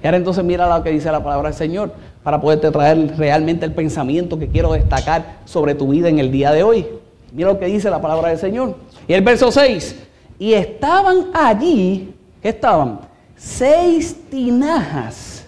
Y 0.00 0.06
ahora 0.06 0.18
entonces 0.18 0.44
mira 0.44 0.72
lo 0.72 0.84
que 0.84 0.90
dice 0.90 1.10
la 1.10 1.24
palabra 1.24 1.48
del 1.48 1.58
Señor 1.58 1.92
para 2.22 2.40
poderte 2.40 2.70
traer 2.70 3.16
realmente 3.18 3.66
el 3.66 3.72
pensamiento 3.72 4.38
que 4.38 4.46
quiero 4.46 4.72
destacar 4.72 5.40
sobre 5.44 5.74
tu 5.74 5.88
vida 5.88 6.08
en 6.08 6.20
el 6.20 6.30
día 6.30 6.52
de 6.52 6.62
hoy. 6.62 6.86
Mira 7.32 7.48
lo 7.52 7.58
que 7.58 7.66
dice 7.66 7.90
la 7.90 8.00
palabra 8.00 8.30
del 8.30 8.38
Señor. 8.38 8.76
Y 9.06 9.12
el 9.12 9.22
verso 9.22 9.50
6. 9.50 9.96
Y 10.38 10.54
estaban 10.54 11.26
allí, 11.34 12.14
¿qué 12.42 12.48
estaban? 12.48 13.00
Seis 13.36 14.16
tinajas 14.30 15.44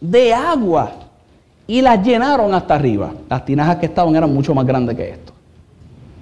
de 0.00 0.32
agua 0.32 0.92
y 1.66 1.82
las 1.82 2.04
llenaron 2.04 2.54
hasta 2.54 2.74
arriba. 2.74 3.12
Las 3.28 3.44
tinajas 3.44 3.76
que 3.76 3.86
estaban 3.86 4.14
eran 4.16 4.32
mucho 4.32 4.54
más 4.54 4.66
grandes 4.66 4.96
que 4.96 5.10
esto. 5.10 5.32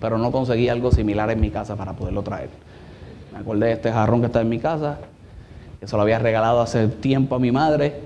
Pero 0.01 0.19
no 0.19 0.31
conseguí 0.31 0.69
algo 0.69 0.91
similar 0.91 1.31
en 1.31 1.41
mi 1.41 1.51
casa 1.51 1.77
para 1.77 1.93
poderlo 1.93 2.23
traer. 2.23 2.51
Me 3.33 3.39
acordé 3.39 3.67
de 3.67 3.73
este 3.73 3.93
jarrón 3.93 4.21
que 4.21 4.27
está 4.27 4.41
en 4.41 4.49
mi 4.49 4.59
casa, 4.59 4.99
que 5.79 5.87
se 5.87 5.95
lo 5.97 6.03
había 6.03 6.19
regalado 6.19 6.61
hace 6.61 6.89
tiempo 6.89 7.35
a 7.35 7.39
mi 7.39 7.53
madre. 7.53 8.01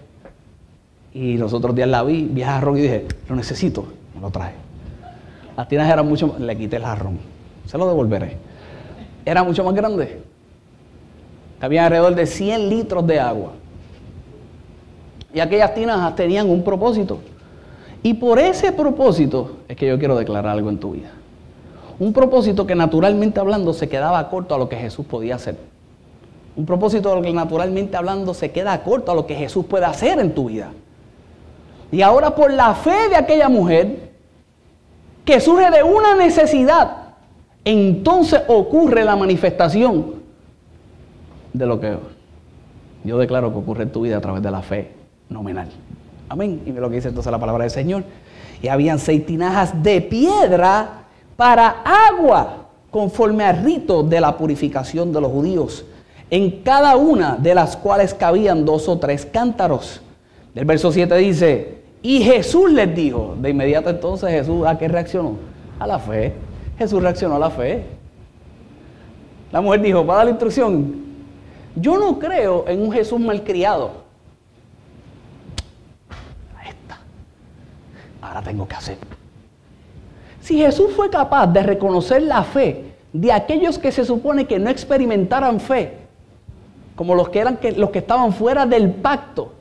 Y 1.13 1.37
los 1.37 1.53
otros 1.53 1.75
días 1.75 1.89
la 1.89 2.03
vi, 2.03 2.25
vi 2.25 2.43
el 2.43 2.47
jarrón 2.47 2.79
y 2.79 2.83
dije, 2.83 3.07
lo 3.29 3.37
necesito, 3.37 3.87
me 4.15 4.21
lo 4.21 4.31
traje. 4.31 4.70
Las 5.57 5.69
tinajas 5.69 5.93
eran 5.93 6.09
mucho 6.09 6.29
más, 6.29 6.41
le 6.41 6.57
quité 6.57 6.77
el 6.77 6.85
jarrón, 6.85 7.19
se 7.67 7.77
lo 7.79 7.87
devolveré. 7.87 8.37
Era 9.25 9.43
mucho 9.43 9.65
más 9.65 9.75
grande. 9.75 10.23
Había 11.61 11.85
alrededor 11.85 12.15
de 12.15 12.27
100 12.27 12.69
litros 12.69 13.07
de 13.07 13.21
agua. 13.21 13.53
Y 15.33 15.41
aquellas 15.41 15.75
tinajas 15.75 16.17
tenían 16.17 16.49
un 16.49 16.65
propósito. 16.65 17.21
Y 18.03 18.15
por 18.15 18.39
ese 18.39 18.73
propósito 18.73 19.59
es 19.69 19.77
que 19.77 19.87
yo 19.87 19.99
quiero 19.99 20.17
declarar 20.17 20.53
algo 20.53 20.71
en 20.71 20.79
tu 20.79 20.93
vida. 20.93 21.11
Un 21.99 22.15
propósito 22.15 22.67
que 22.67 22.75
naturalmente 22.75 23.41
hablando 23.41 23.75
se 23.75 23.89
quedaba 23.89 24.27
corto 24.31 24.55
a 24.55 24.59
lo 24.59 24.69
que 24.69 24.77
Jesús 24.77 25.05
podía 25.05 25.35
hacer. 25.35 25.57
Un 26.57 26.65
propósito 26.65 27.21
que 27.21 27.33
naturalmente 27.33 27.97
hablando 27.97 28.33
se 28.33 28.51
queda 28.51 28.83
corto 28.83 29.13
a 29.13 29.15
lo 29.15 29.27
que 29.27 29.35
Jesús 29.35 29.67
puede 29.67 29.85
hacer 29.85 30.19
en 30.19 30.35
tu 30.35 30.47
vida. 30.47 30.71
Y 31.93 32.03
ahora 32.03 32.35
por 32.35 32.53
la 32.53 32.75
fe 32.75 33.09
de 33.11 33.17
aquella 33.17 33.49
mujer, 33.49 34.10
que 35.25 35.41
surge 35.41 35.71
de 35.71 35.83
una 35.83 36.17
necesidad, 36.17 37.15
entonces 37.65 38.43
ocurre 38.49 39.05
la 39.05 39.17
manifestación 39.17 40.15
de 41.53 41.67
lo 41.67 41.81
que 41.81 41.97
yo 43.05 43.19
declaro 43.19 43.51
que 43.51 43.59
ocurre 43.59 43.83
en 43.85 43.93
tu 43.93 44.03
vida 44.03 44.19
a 44.19 44.21
través 44.21 44.43
de 44.43 44.51
la 44.51 44.63
fe 44.63 44.93
nominal. 45.29 45.69
Amén. 46.29 46.63
Y 46.65 46.71
ve 46.71 46.81
lo 46.81 46.89
que 46.89 46.97
dice 46.97 47.09
entonces 47.09 47.31
la 47.31 47.39
palabra 47.39 47.65
del 47.65 47.71
Señor. 47.71 48.05
Y 48.63 48.69
habían 48.69 48.99
seis 48.99 49.25
tinajas 49.25 49.83
de 49.83 50.01
piedra 50.01 51.05
para 51.37 51.83
agua, 51.83 52.69
conforme 52.91 53.45
al 53.45 53.65
rito 53.65 54.03
de 54.03 54.21
la 54.21 54.37
purificación 54.37 55.13
de 55.13 55.21
los 55.21 55.33
judíos, 55.33 55.85
en 56.31 56.63
cada 56.63 56.97
una 56.97 57.37
de 57.37 57.55
las 57.55 57.77
cuales 57.77 58.15
cabían 58.15 58.65
dos 58.65 58.89
o 58.89 58.99
tres 58.99 59.27
cántaros. 59.27 60.03
El 60.55 60.65
verso 60.65 60.93
7 60.93 61.17
dice, 61.17 61.80
y 62.03 62.23
Jesús 62.23 62.71
les 62.73 62.95
dijo, 62.95 63.37
de 63.39 63.51
inmediato 63.51 63.91
entonces 63.91 64.31
Jesús, 64.31 64.67
¿a 64.67 64.79
qué 64.79 64.89
reaccionó? 64.89 65.37
A 65.79 65.87
la 65.87 65.99
fe. 65.99 66.33
Jesús 66.79 67.03
reaccionó 67.03 67.37
a 67.37 67.39
la 67.39 67.51
fe. 67.51 67.85
La 69.53 69.61
mujer 69.61 69.83
dijo, 69.83 70.07
va 70.07 70.15
a 70.15 70.17
dar 70.19 70.27
la 70.27 70.31
instrucción. 70.31 70.95
Yo 71.77 71.99
no 71.99 72.19
creo 72.19 72.65
en 72.69 72.81
un 72.81 72.93
Jesús 72.93 73.21
malcriado. 73.21 73.91
Esta. 76.67 77.01
Ahora 78.23 78.43
tengo 78.43 78.67
que 78.67 78.75
hacer. 78.75 78.97
Si 80.41 80.57
Jesús 80.57 80.93
fue 80.97 81.11
capaz 81.11 81.47
de 81.49 81.63
reconocer 81.63 82.23
la 82.23 82.43
fe 82.43 82.95
de 83.13 83.31
aquellos 83.31 83.79
que 83.79 83.93
se 83.93 84.05
supone 84.05 84.47
que 84.47 84.59
no 84.59 84.71
experimentaran 84.71 85.61
fe, 85.61 85.99
como 86.97 87.15
los 87.15 87.29
que 87.29 87.41
eran 87.41 87.59
los 87.77 87.91
que 87.91 87.99
estaban 87.99 88.33
fuera 88.33 88.65
del 88.65 88.91
pacto, 88.91 89.53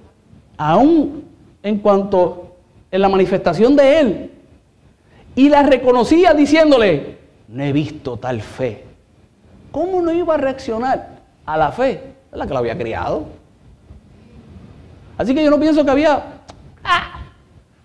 aún 0.58 1.29
en 1.64 1.80
cuanto 1.80 2.56
en 2.92 3.02
la 3.02 3.10
manifestación 3.10 3.76
de 3.76 4.00
Él. 4.00 4.32
Y 5.36 5.50
la 5.50 5.64
reconocía 5.64 6.34
diciéndole, 6.34 7.18
no 7.48 7.64
he 7.64 7.72
visto 7.72 8.18
tal 8.18 8.42
fe. 8.42 8.84
¿Cómo 9.72 10.02
no 10.02 10.12
iba 10.12 10.34
a 10.34 10.38
reaccionar 10.38 11.20
a 11.46 11.58
la 11.58 11.72
fe? 11.72 12.02
La 12.32 12.46
que 12.46 12.54
la 12.54 12.60
había 12.60 12.78
criado. 12.78 13.26
Así 15.18 15.36
que 15.36 15.44
yo 15.44 15.50
no 15.50 15.60
pienso 15.60 15.84
que 15.84 15.92
había... 15.92 16.24
¡Ah! 16.84 17.22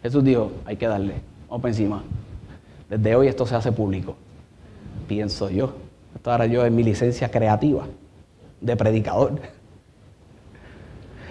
Jesús 0.02 0.22
dijo, 0.22 0.52
hay 0.64 0.76
que 0.76 0.86
darle, 0.86 1.14
vamos 1.48 1.62
para 1.62 1.72
encima. 1.72 2.02
Desde 2.88 3.16
hoy 3.16 3.28
esto 3.28 3.46
se 3.46 3.54
hace 3.54 3.72
público. 3.72 4.16
Pienso 5.08 5.50
yo. 5.50 5.74
Esto 6.14 6.30
ahora 6.30 6.46
yo 6.46 6.64
en 6.64 6.76
mi 6.76 6.82
licencia 6.82 7.30
creativa 7.30 7.86
de 8.60 8.76
predicador. 8.76 9.32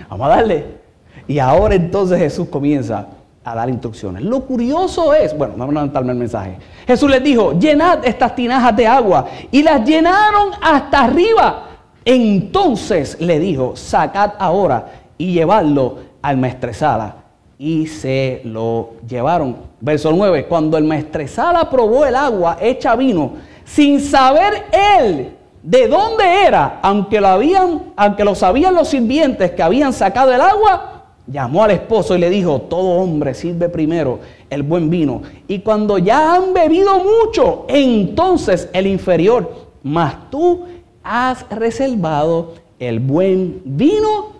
Vamos 0.10 0.28
a 0.28 0.30
darle. 0.30 0.83
Y 1.28 1.40
ahora 1.40 1.76
entonces 1.76 2.20
Jesús 2.20 2.48
comienza 2.50 3.08
a 3.44 3.56
dar 3.56 3.70
instrucciones. 3.70 4.24
Lo 4.24 4.42
curioso 4.42 5.14
es, 5.14 5.38
bueno, 5.38 5.56
vamos 5.58 5.76
a 5.76 5.80
levantarme 5.80 6.12
el 6.14 6.18
mensaje. 6.18 6.58
Jesús 6.88 7.10
les 7.10 7.24
dijo, 7.24 7.58
llenad 7.60 8.06
estas 8.06 8.36
tinajas 8.36 8.76
de 8.76 8.88
agua 8.88 9.28
y 9.52 9.62
las 9.64 9.86
llenaron 9.86 10.52
hasta 10.62 11.04
arriba. 11.04 11.70
Entonces 12.06 13.18
le 13.20 13.40
dijo, 13.40 13.76
sacad 13.76 14.32
ahora 14.40 14.88
y 15.18 15.34
llevadlo 15.34 15.98
al 16.22 16.38
maestresala. 16.38 17.16
Y 17.58 17.88
se 17.88 18.42
lo 18.46 18.92
llevaron. 19.08 19.58
Verso 19.80 20.12
9, 20.12 20.46
cuando 20.48 20.78
el 20.78 20.84
maestresala 20.86 21.70
probó 21.70 22.06
el 22.06 22.16
agua 22.16 22.58
hecha 22.60 22.96
vino, 22.96 23.34
sin 23.64 24.00
saber 24.02 24.66
él 24.72 25.36
de 25.62 25.88
dónde 25.88 26.46
era, 26.46 26.80
aunque 26.82 27.22
lo 27.22 27.28
habían, 27.28 27.94
aunque 27.96 28.26
lo 28.26 28.36
sabían 28.36 28.74
los 28.74 28.90
sirvientes 28.90 29.52
que 29.52 29.64
habían 29.64 29.94
sacado 29.94 30.34
el 30.34 30.42
agua, 30.42 30.93
llamó 31.28 31.64
al 31.64 31.72
esposo 31.72 32.16
y 32.16 32.20
le 32.20 32.30
dijo, 32.30 32.62
todo 32.62 33.02
hombre 33.02 33.34
sirve 33.34 33.70
primero 33.70 34.20
el 34.50 34.64
buen 34.64 34.90
vino. 34.90 35.22
Y 35.48 35.60
cuando 35.60 35.98
ya 35.98 36.36
han 36.36 36.54
bebido 36.54 37.00
mucho, 37.00 37.66
entonces 37.68 38.70
el 38.74 38.88
inferior, 38.88 39.68
mas 39.84 40.30
tú 40.30 40.66
has 41.04 41.50
reservado 41.50 42.54
el 42.80 43.00
buen 43.00 43.62
vino 43.66 44.34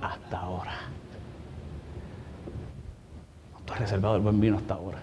hasta 0.00 0.38
ahora. 0.38 0.72
Tú 3.64 3.72
has 3.72 3.78
reservado 3.80 4.16
el 4.16 4.22
buen 4.22 4.40
vino 4.40 4.58
hasta 4.58 4.74
ahora. 4.74 4.98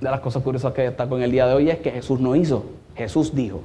De 0.00 0.10
las 0.10 0.20
cosas 0.20 0.42
curiosas 0.42 0.72
que 0.74 0.86
está 0.86 1.08
con 1.08 1.22
el 1.22 1.30
día 1.30 1.46
de 1.46 1.54
hoy 1.54 1.70
es 1.70 1.78
que 1.78 1.90
Jesús 1.90 2.20
no 2.20 2.36
hizo, 2.36 2.66
Jesús 2.94 3.34
dijo. 3.34 3.62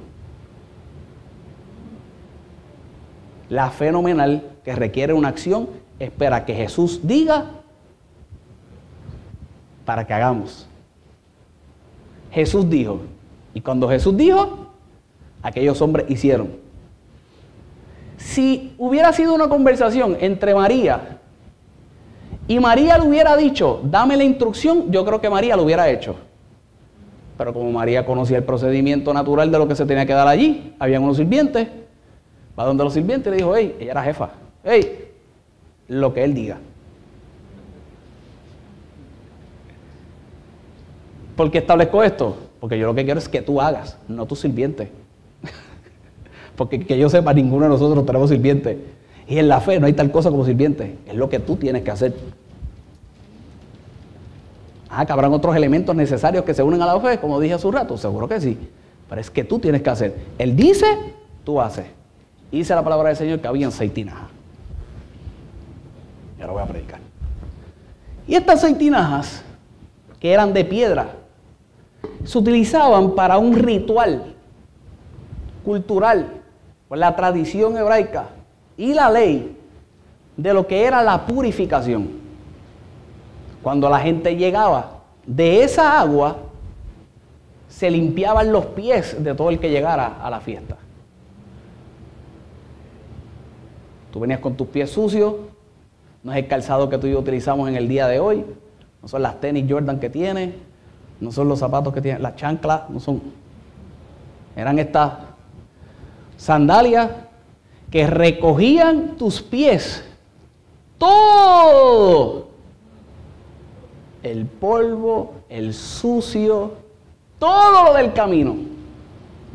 La 3.50 3.70
fenomenal 3.70 4.51
que 4.64 4.74
requiere 4.74 5.12
una 5.12 5.28
acción 5.28 5.68
espera 5.98 6.44
que 6.44 6.54
Jesús 6.54 7.00
diga 7.02 7.50
para 9.84 10.06
que 10.06 10.14
hagamos. 10.14 10.66
Jesús 12.30 12.68
dijo, 12.68 13.00
y 13.54 13.60
cuando 13.60 13.88
Jesús 13.88 14.16
dijo, 14.16 14.68
aquellos 15.42 15.80
hombres 15.82 16.06
hicieron. 16.08 16.50
Si 18.16 18.74
hubiera 18.78 19.12
sido 19.12 19.34
una 19.34 19.48
conversación 19.48 20.16
entre 20.20 20.54
María 20.54 21.18
y 22.48 22.58
María 22.58 22.98
le 22.98 23.08
hubiera 23.08 23.36
dicho, 23.36 23.80
dame 23.84 24.16
la 24.16 24.24
instrucción, 24.24 24.90
yo 24.90 25.04
creo 25.04 25.20
que 25.20 25.28
María 25.28 25.56
lo 25.56 25.64
hubiera 25.64 25.88
hecho. 25.90 26.16
Pero 27.36 27.52
como 27.52 27.70
María 27.72 28.06
conocía 28.06 28.38
el 28.38 28.44
procedimiento 28.44 29.12
natural 29.12 29.50
de 29.50 29.58
lo 29.58 29.66
que 29.66 29.74
se 29.74 29.84
tenía 29.86 30.06
que 30.06 30.12
dar 30.12 30.28
allí, 30.28 30.74
había 30.78 31.00
unos 31.00 31.16
sirvientes, 31.16 31.68
va 32.58 32.64
donde 32.64 32.84
los 32.84 32.92
sirvientes 32.92 33.30
le 33.30 33.38
dijo, 33.38 33.56
hey, 33.56 33.76
ella 33.80 33.90
era 33.92 34.02
jefa, 34.02 34.30
hey, 34.64 35.10
lo 35.88 36.12
que 36.14 36.24
él 36.24 36.34
diga. 36.34 36.58
¿Por 41.36 41.50
qué 41.50 41.58
establezco 41.58 42.02
esto? 42.02 42.36
Porque 42.60 42.78
yo 42.78 42.86
lo 42.86 42.94
que 42.94 43.04
quiero 43.04 43.18
es 43.18 43.28
que 43.28 43.42
tú 43.42 43.60
hagas, 43.60 43.96
no 44.08 44.26
tu 44.26 44.36
sirviente. 44.36 44.90
Porque 46.56 46.80
que 46.80 46.98
yo 46.98 47.08
sepa, 47.08 47.32
ninguno 47.32 47.64
de 47.64 47.70
nosotros 47.70 48.04
tenemos 48.06 48.30
sirviente. 48.30 48.78
Y 49.26 49.38
en 49.38 49.48
la 49.48 49.60
fe 49.60 49.80
no 49.80 49.86
hay 49.86 49.92
tal 49.92 50.10
cosa 50.10 50.30
como 50.30 50.44
sirviente. 50.44 50.98
Es 51.06 51.14
lo 51.14 51.28
que 51.28 51.38
tú 51.38 51.56
tienes 51.56 51.82
que 51.82 51.90
hacer. 51.90 52.14
Ah, 54.88 55.06
que 55.06 55.12
habrán 55.12 55.32
otros 55.32 55.56
elementos 55.56 55.96
necesarios 55.96 56.44
que 56.44 56.52
se 56.52 56.62
unen 56.62 56.82
a 56.82 56.86
la 56.86 57.00
fe, 57.00 57.18
como 57.18 57.40
dije 57.40 57.54
hace 57.54 57.66
un 57.66 57.72
rato, 57.72 57.96
seguro 57.96 58.28
que 58.28 58.40
sí. 58.40 58.58
Pero 59.08 59.20
es 59.20 59.30
que 59.30 59.42
tú 59.42 59.58
tienes 59.58 59.82
que 59.82 59.90
hacer. 59.90 60.14
Él 60.38 60.54
dice, 60.54 60.86
tú 61.44 61.60
haces. 61.60 61.86
Dice 62.50 62.74
la 62.74 62.84
palabra 62.84 63.08
del 63.08 63.16
Señor 63.16 63.40
que 63.40 63.48
habían 63.48 63.72
seis 63.72 63.92
tinajas. 63.94 64.28
Ahora 66.42 66.52
voy 66.52 66.62
a 66.62 66.66
predicar. 66.66 67.00
Y 68.26 68.34
estas 68.34 68.60
seis 68.60 68.76
que 70.20 70.32
eran 70.32 70.52
de 70.52 70.64
piedra, 70.64 71.08
se 72.24 72.38
utilizaban 72.38 73.14
para 73.14 73.38
un 73.38 73.54
ritual 73.54 74.34
cultural, 75.64 76.42
por 76.88 76.98
la 76.98 77.14
tradición 77.16 77.76
hebraica 77.76 78.26
y 78.76 78.94
la 78.94 79.10
ley 79.10 79.56
de 80.36 80.54
lo 80.54 80.66
que 80.66 80.84
era 80.84 81.02
la 81.02 81.26
purificación. 81.26 82.10
Cuando 83.62 83.88
la 83.88 84.00
gente 84.00 84.36
llegaba 84.36 85.00
de 85.26 85.62
esa 85.62 86.00
agua, 86.00 86.36
se 87.68 87.90
limpiaban 87.90 88.52
los 88.52 88.66
pies 88.66 89.22
de 89.22 89.34
todo 89.34 89.50
el 89.50 89.58
que 89.58 89.70
llegara 89.70 90.18
a 90.22 90.28
la 90.28 90.40
fiesta. 90.40 90.76
Tú 94.12 94.20
venías 94.20 94.40
con 94.40 94.54
tus 94.56 94.68
pies 94.68 94.90
sucios, 94.90 95.34
no 96.22 96.32
es 96.32 96.38
el 96.38 96.46
calzado 96.46 96.88
que 96.88 96.98
tú 96.98 97.06
y 97.06 97.12
yo 97.12 97.18
utilizamos 97.18 97.68
en 97.68 97.76
el 97.76 97.88
día 97.88 98.06
de 98.06 98.20
hoy, 98.20 98.44
no 99.00 99.08
son 99.08 99.22
las 99.22 99.40
tenis 99.40 99.66
Jordan 99.68 99.98
que 99.98 100.08
tienes, 100.08 100.54
no 101.20 101.32
son 101.32 101.48
los 101.48 101.58
zapatos 101.58 101.92
que 101.92 102.00
tienes, 102.00 102.20
las 102.20 102.36
chanclas, 102.36 102.88
no 102.88 103.00
son. 103.00 103.22
Eran 104.54 104.78
estas 104.78 105.14
sandalias 106.36 107.10
que 107.90 108.06
recogían 108.06 109.16
tus 109.16 109.42
pies 109.42 110.04
todo. 110.98 112.48
El 114.22 114.46
polvo, 114.46 115.34
el 115.48 115.74
sucio, 115.74 116.74
todo 117.40 117.86
lo 117.86 117.94
del 117.94 118.12
camino. 118.12 118.54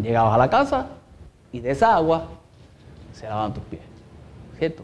Llegabas 0.02 0.36
a 0.36 0.38
la 0.38 0.50
casa 0.50 0.88
y 1.54 1.62
de 1.62 1.72
esa 1.72 1.96
agua 1.96 2.28
se 3.14 3.28
lavaban 3.28 3.54
tus 3.54 3.64
pies. 3.64 3.82
¿Cierto? 4.60 4.84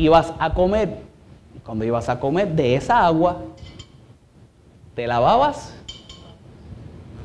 Ibas 0.00 0.32
a 0.38 0.52
comer. 0.52 1.02
Cuando 1.64 1.84
ibas 1.84 2.08
a 2.08 2.18
comer 2.18 2.48
de 2.48 2.74
esa 2.74 3.04
agua, 3.04 3.42
te 4.94 5.06
lavabas 5.06 5.74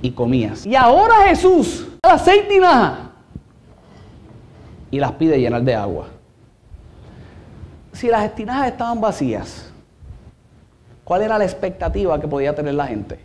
y 0.01 0.11
comías. 0.11 0.65
Y 0.65 0.75
ahora 0.75 1.27
Jesús, 1.27 1.87
las 2.03 2.23
seis 2.23 2.47
tinajas, 2.47 2.99
y 4.91 4.99
las 4.99 5.13
pide 5.13 5.39
llenar 5.39 5.63
de 5.63 5.75
agua 5.75 6.07
si 7.95 8.09
las 8.09 8.25
estinajas 8.25 8.67
estaban 8.67 8.99
vacías, 8.99 9.71
¿cuál 11.03 11.21
era 11.21 11.37
la 11.37 11.45
expectativa 11.45 12.19
que 12.19 12.27
podía 12.27 12.53
tener 12.53 12.73
la 12.73 12.87
gente? 12.87 13.19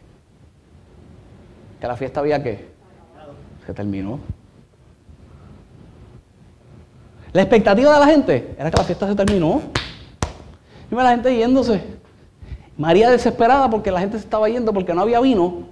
Que 1.80 1.86
la 1.88 1.96
fiesta 1.96 2.20
había 2.20 2.42
que 2.42 2.68
se 3.66 3.74
terminó. 3.74 4.20
La 7.32 7.42
expectativa 7.42 7.92
de 7.94 8.00
la 8.00 8.06
gente 8.06 8.54
era 8.58 8.70
que 8.70 8.76
la 8.76 8.84
fiesta 8.84 9.06
se 9.06 9.14
terminó. 9.14 9.62
Y 10.90 10.94
la 10.94 11.10
gente 11.10 11.36
yéndose. 11.36 11.80
María 12.76 13.10
desesperada 13.10 13.70
porque 13.70 13.90
la 13.90 14.00
gente 14.00 14.18
se 14.18 14.24
estaba 14.24 14.48
yendo 14.48 14.72
porque 14.72 14.92
no 14.94 15.02
había 15.02 15.20
vino. 15.20 15.68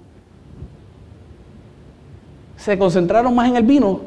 Se 2.57 2.79
concentraron 2.79 3.35
más 3.35 3.49
en 3.49 3.57
el 3.57 3.63
vino 3.65 4.01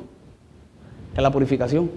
que 1.13 1.19
en 1.19 1.23
la 1.23 1.31
purificación. 1.31 1.89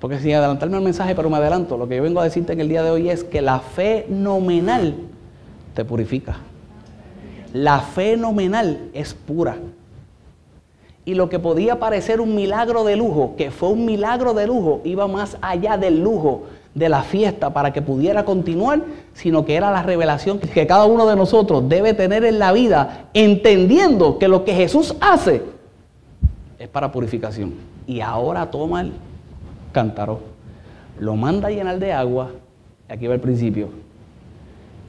Porque 0.00 0.18
sin 0.18 0.34
adelantarme 0.34 0.76
al 0.76 0.82
mensaje, 0.82 1.14
pero 1.14 1.28
me 1.28 1.36
adelanto, 1.36 1.76
lo 1.76 1.88
que 1.88 1.96
yo 1.96 2.02
vengo 2.02 2.20
a 2.20 2.24
decirte 2.24 2.52
en 2.52 2.60
el 2.60 2.68
día 2.68 2.82
de 2.82 2.90
hoy 2.90 3.10
es 3.10 3.24
que 3.24 3.42
la 3.42 3.58
fe 3.58 4.06
nominal 4.08 4.94
te 5.74 5.84
purifica. 5.84 6.36
La 7.52 7.80
fe 7.80 8.16
nominal 8.16 8.90
es 8.92 9.12
pura. 9.14 9.56
Y 11.08 11.14
lo 11.14 11.30
que 11.30 11.38
podía 11.38 11.78
parecer 11.78 12.20
un 12.20 12.34
milagro 12.34 12.84
de 12.84 12.94
lujo, 12.94 13.34
que 13.38 13.50
fue 13.50 13.70
un 13.70 13.86
milagro 13.86 14.34
de 14.34 14.46
lujo, 14.46 14.82
iba 14.84 15.08
más 15.08 15.38
allá 15.40 15.78
del 15.78 16.02
lujo 16.02 16.42
de 16.74 16.90
la 16.90 17.02
fiesta 17.02 17.50
para 17.54 17.72
que 17.72 17.80
pudiera 17.80 18.26
continuar, 18.26 18.82
sino 19.14 19.46
que 19.46 19.54
era 19.54 19.70
la 19.70 19.82
revelación 19.82 20.38
que 20.38 20.66
cada 20.66 20.84
uno 20.84 21.06
de 21.06 21.16
nosotros 21.16 21.66
debe 21.66 21.94
tener 21.94 22.26
en 22.26 22.38
la 22.38 22.52
vida, 22.52 23.08
entendiendo 23.14 24.18
que 24.18 24.28
lo 24.28 24.44
que 24.44 24.52
Jesús 24.52 24.96
hace 25.00 25.40
es 26.58 26.68
para 26.68 26.92
purificación. 26.92 27.54
Y 27.86 28.02
ahora 28.02 28.50
toma 28.50 28.82
el 28.82 28.92
cántaro, 29.72 30.20
lo 31.00 31.16
manda 31.16 31.48
a 31.48 31.50
llenar 31.50 31.78
de 31.78 31.90
agua, 31.90 32.32
aquí 32.86 33.06
va 33.06 33.14
el 33.14 33.20
principio, 33.20 33.70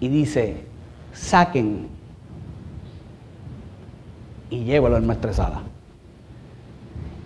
y 0.01 0.09
dice, 0.09 0.65
saquen 1.13 1.87
y 4.49 4.65
llévalo 4.65 4.97
al 4.97 5.03
maestresala. 5.03 5.61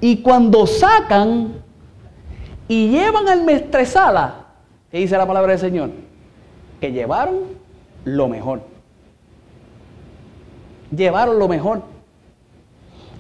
Y 0.04 0.18
cuando 0.18 0.68
sacan 0.68 1.54
y 2.68 2.90
llevan 2.90 3.30
al 3.30 3.46
maestresala, 3.46 4.48
¿qué 4.92 4.98
dice 4.98 5.18
la 5.18 5.26
palabra 5.26 5.54
del 5.54 5.62
Señor? 5.62 5.92
Que 6.82 6.92
llevaron 6.92 7.44
lo 8.04 8.28
mejor. 8.28 8.64
Llevaron 10.94 11.40
lo 11.40 11.48
mejor. 11.48 11.84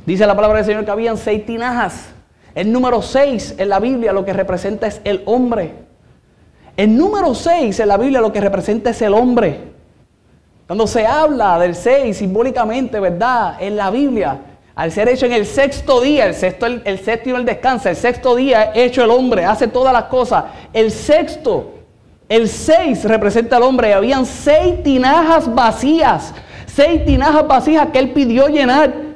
Dice 0.06 0.28
la 0.28 0.36
palabra 0.36 0.58
del 0.58 0.65
Señor 0.65 0.84
que 0.84 0.91
habían 0.91 1.15
seis 1.15 1.46
tinajas 1.46 2.10
el 2.54 2.69
número 2.69 3.02
6 3.02 3.56
en 3.60 3.69
la 3.69 3.80
Biblia 3.80 4.12
lo 4.12 4.26
que 4.26 4.34
representa 4.34 4.88
es 4.88 5.00
el 5.06 5.24
hombre. 5.26 5.74
El 6.76 6.98
número 6.98 7.34
6 7.34 7.80
en 7.80 7.88
la 7.88 7.98
Biblia 7.98 8.19
lo 8.19 8.34
que 8.34 8.41
representa 8.41 8.89
es 8.89 9.02
el 9.02 9.13
hombre. 9.13 9.72
Cuando 10.67 10.86
se 10.86 11.08
habla 11.08 11.58
del 11.60 11.76
6 11.76 12.17
simbólicamente, 12.17 13.00
¿verdad? 13.00 13.56
En 13.60 13.78
la 13.78 13.89
Biblia, 13.89 14.53
al 14.75 14.91
ser 14.91 15.07
hecho 15.09 15.25
en 15.27 15.33
el 15.33 15.45
sexto 15.45 16.01
día, 16.01 16.25
el 16.25 16.33
sexto, 16.33 16.65
el, 16.65 16.99
séptimo 16.99 17.38
el 17.38 17.45
descansa, 17.45 17.91
el 17.91 17.95
sexto 17.95 18.36
día 18.36 18.71
hecho 18.73 19.03
el 19.03 19.12
hombre, 19.12 19.45
hace 19.45 19.67
todas 19.67 19.93
las 19.93 20.05
cosas. 20.05 20.45
El 20.73 20.89
sexto, 20.89 21.73
el 22.27 22.49
6 22.49 23.03
representa 23.05 23.57
al 23.57 23.63
hombre. 23.63 23.93
Habían 23.93 24.25
seis 24.25 24.81
tinajas 24.81 25.53
vacías, 25.53 26.33
seis 26.65 27.05
tinajas 27.05 27.47
vacías 27.47 27.88
que 27.93 27.99
él 27.99 28.12
pidió 28.12 28.47
llenar. 28.47 29.13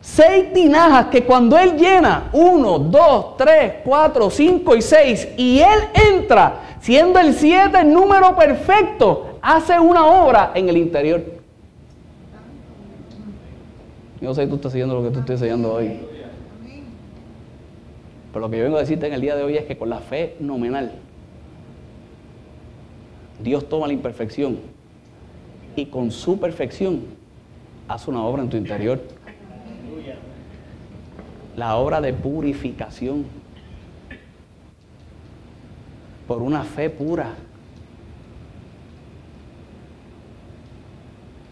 Seis 0.00 0.52
tinajas 0.52 1.06
que 1.06 1.24
cuando 1.24 1.58
Él 1.58 1.76
llena, 1.76 2.30
uno, 2.32 2.78
dos, 2.78 3.36
tres, 3.36 3.74
cuatro, 3.84 4.30
cinco 4.30 4.76
y 4.76 4.80
seis, 4.80 5.28
y 5.36 5.58
Él 5.58 5.88
entra, 6.12 6.60
siendo 6.80 7.18
el 7.18 7.34
siete 7.34 7.80
el 7.80 7.92
número 7.92 8.34
perfecto, 8.36 9.38
hace 9.42 9.78
una 9.78 10.06
obra 10.06 10.52
en 10.54 10.68
el 10.68 10.76
interior. 10.76 11.37
Yo 14.20 14.34
sé 14.34 14.42
que 14.42 14.48
tú 14.48 14.56
estás 14.56 14.72
siguiendo 14.72 14.94
lo 14.94 15.02
que 15.02 15.10
tú 15.10 15.20
estoy 15.20 15.34
enseñando 15.34 15.72
hoy. 15.72 16.00
Pero 18.32 18.40
lo 18.40 18.50
que 18.50 18.58
yo 18.58 18.64
vengo 18.64 18.76
a 18.76 18.80
decirte 18.80 19.06
en 19.06 19.12
el 19.12 19.20
día 19.20 19.36
de 19.36 19.42
hoy 19.42 19.56
es 19.56 19.64
que 19.64 19.76
con 19.76 19.88
la 19.88 19.98
fe 20.00 20.36
nominal, 20.40 20.92
Dios 23.42 23.68
toma 23.68 23.86
la 23.86 23.92
imperfección 23.92 24.58
y 25.76 25.86
con 25.86 26.10
su 26.10 26.38
perfección 26.40 27.02
hace 27.86 28.10
una 28.10 28.22
obra 28.22 28.42
en 28.42 28.50
tu 28.50 28.56
interior 28.56 29.00
la 31.58 31.76
obra 31.76 32.00
de 32.00 32.12
purificación 32.12 33.26
por 36.28 36.40
una 36.40 36.62
fe 36.62 36.88
pura. 36.88 37.34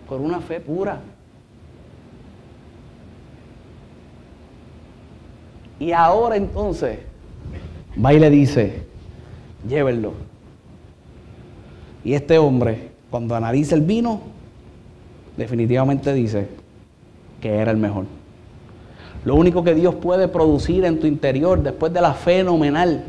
Por 0.08 0.20
una 0.20 0.38
fe 0.38 0.60
pura. 0.60 1.00
Y 5.78 5.92
ahora 5.92 6.36
entonces, 6.36 6.98
va 8.02 8.14
y 8.14 8.20
le 8.20 8.30
dice, 8.30 8.82
llévenlo. 9.68 10.12
Y 12.04 12.14
este 12.14 12.38
hombre, 12.38 12.90
cuando 13.10 13.34
analiza 13.34 13.74
el 13.74 13.82
vino, 13.82 14.20
definitivamente 15.36 16.12
dice 16.12 16.48
que 17.40 17.56
era 17.56 17.70
el 17.70 17.76
mejor. 17.76 18.04
Lo 19.24 19.34
único 19.34 19.64
que 19.64 19.74
Dios 19.74 19.96
puede 19.96 20.28
producir 20.28 20.84
en 20.84 21.00
tu 21.00 21.06
interior 21.06 21.62
después 21.62 21.92
de 21.92 22.00
la 22.00 22.14
fenomenal. 22.14 23.04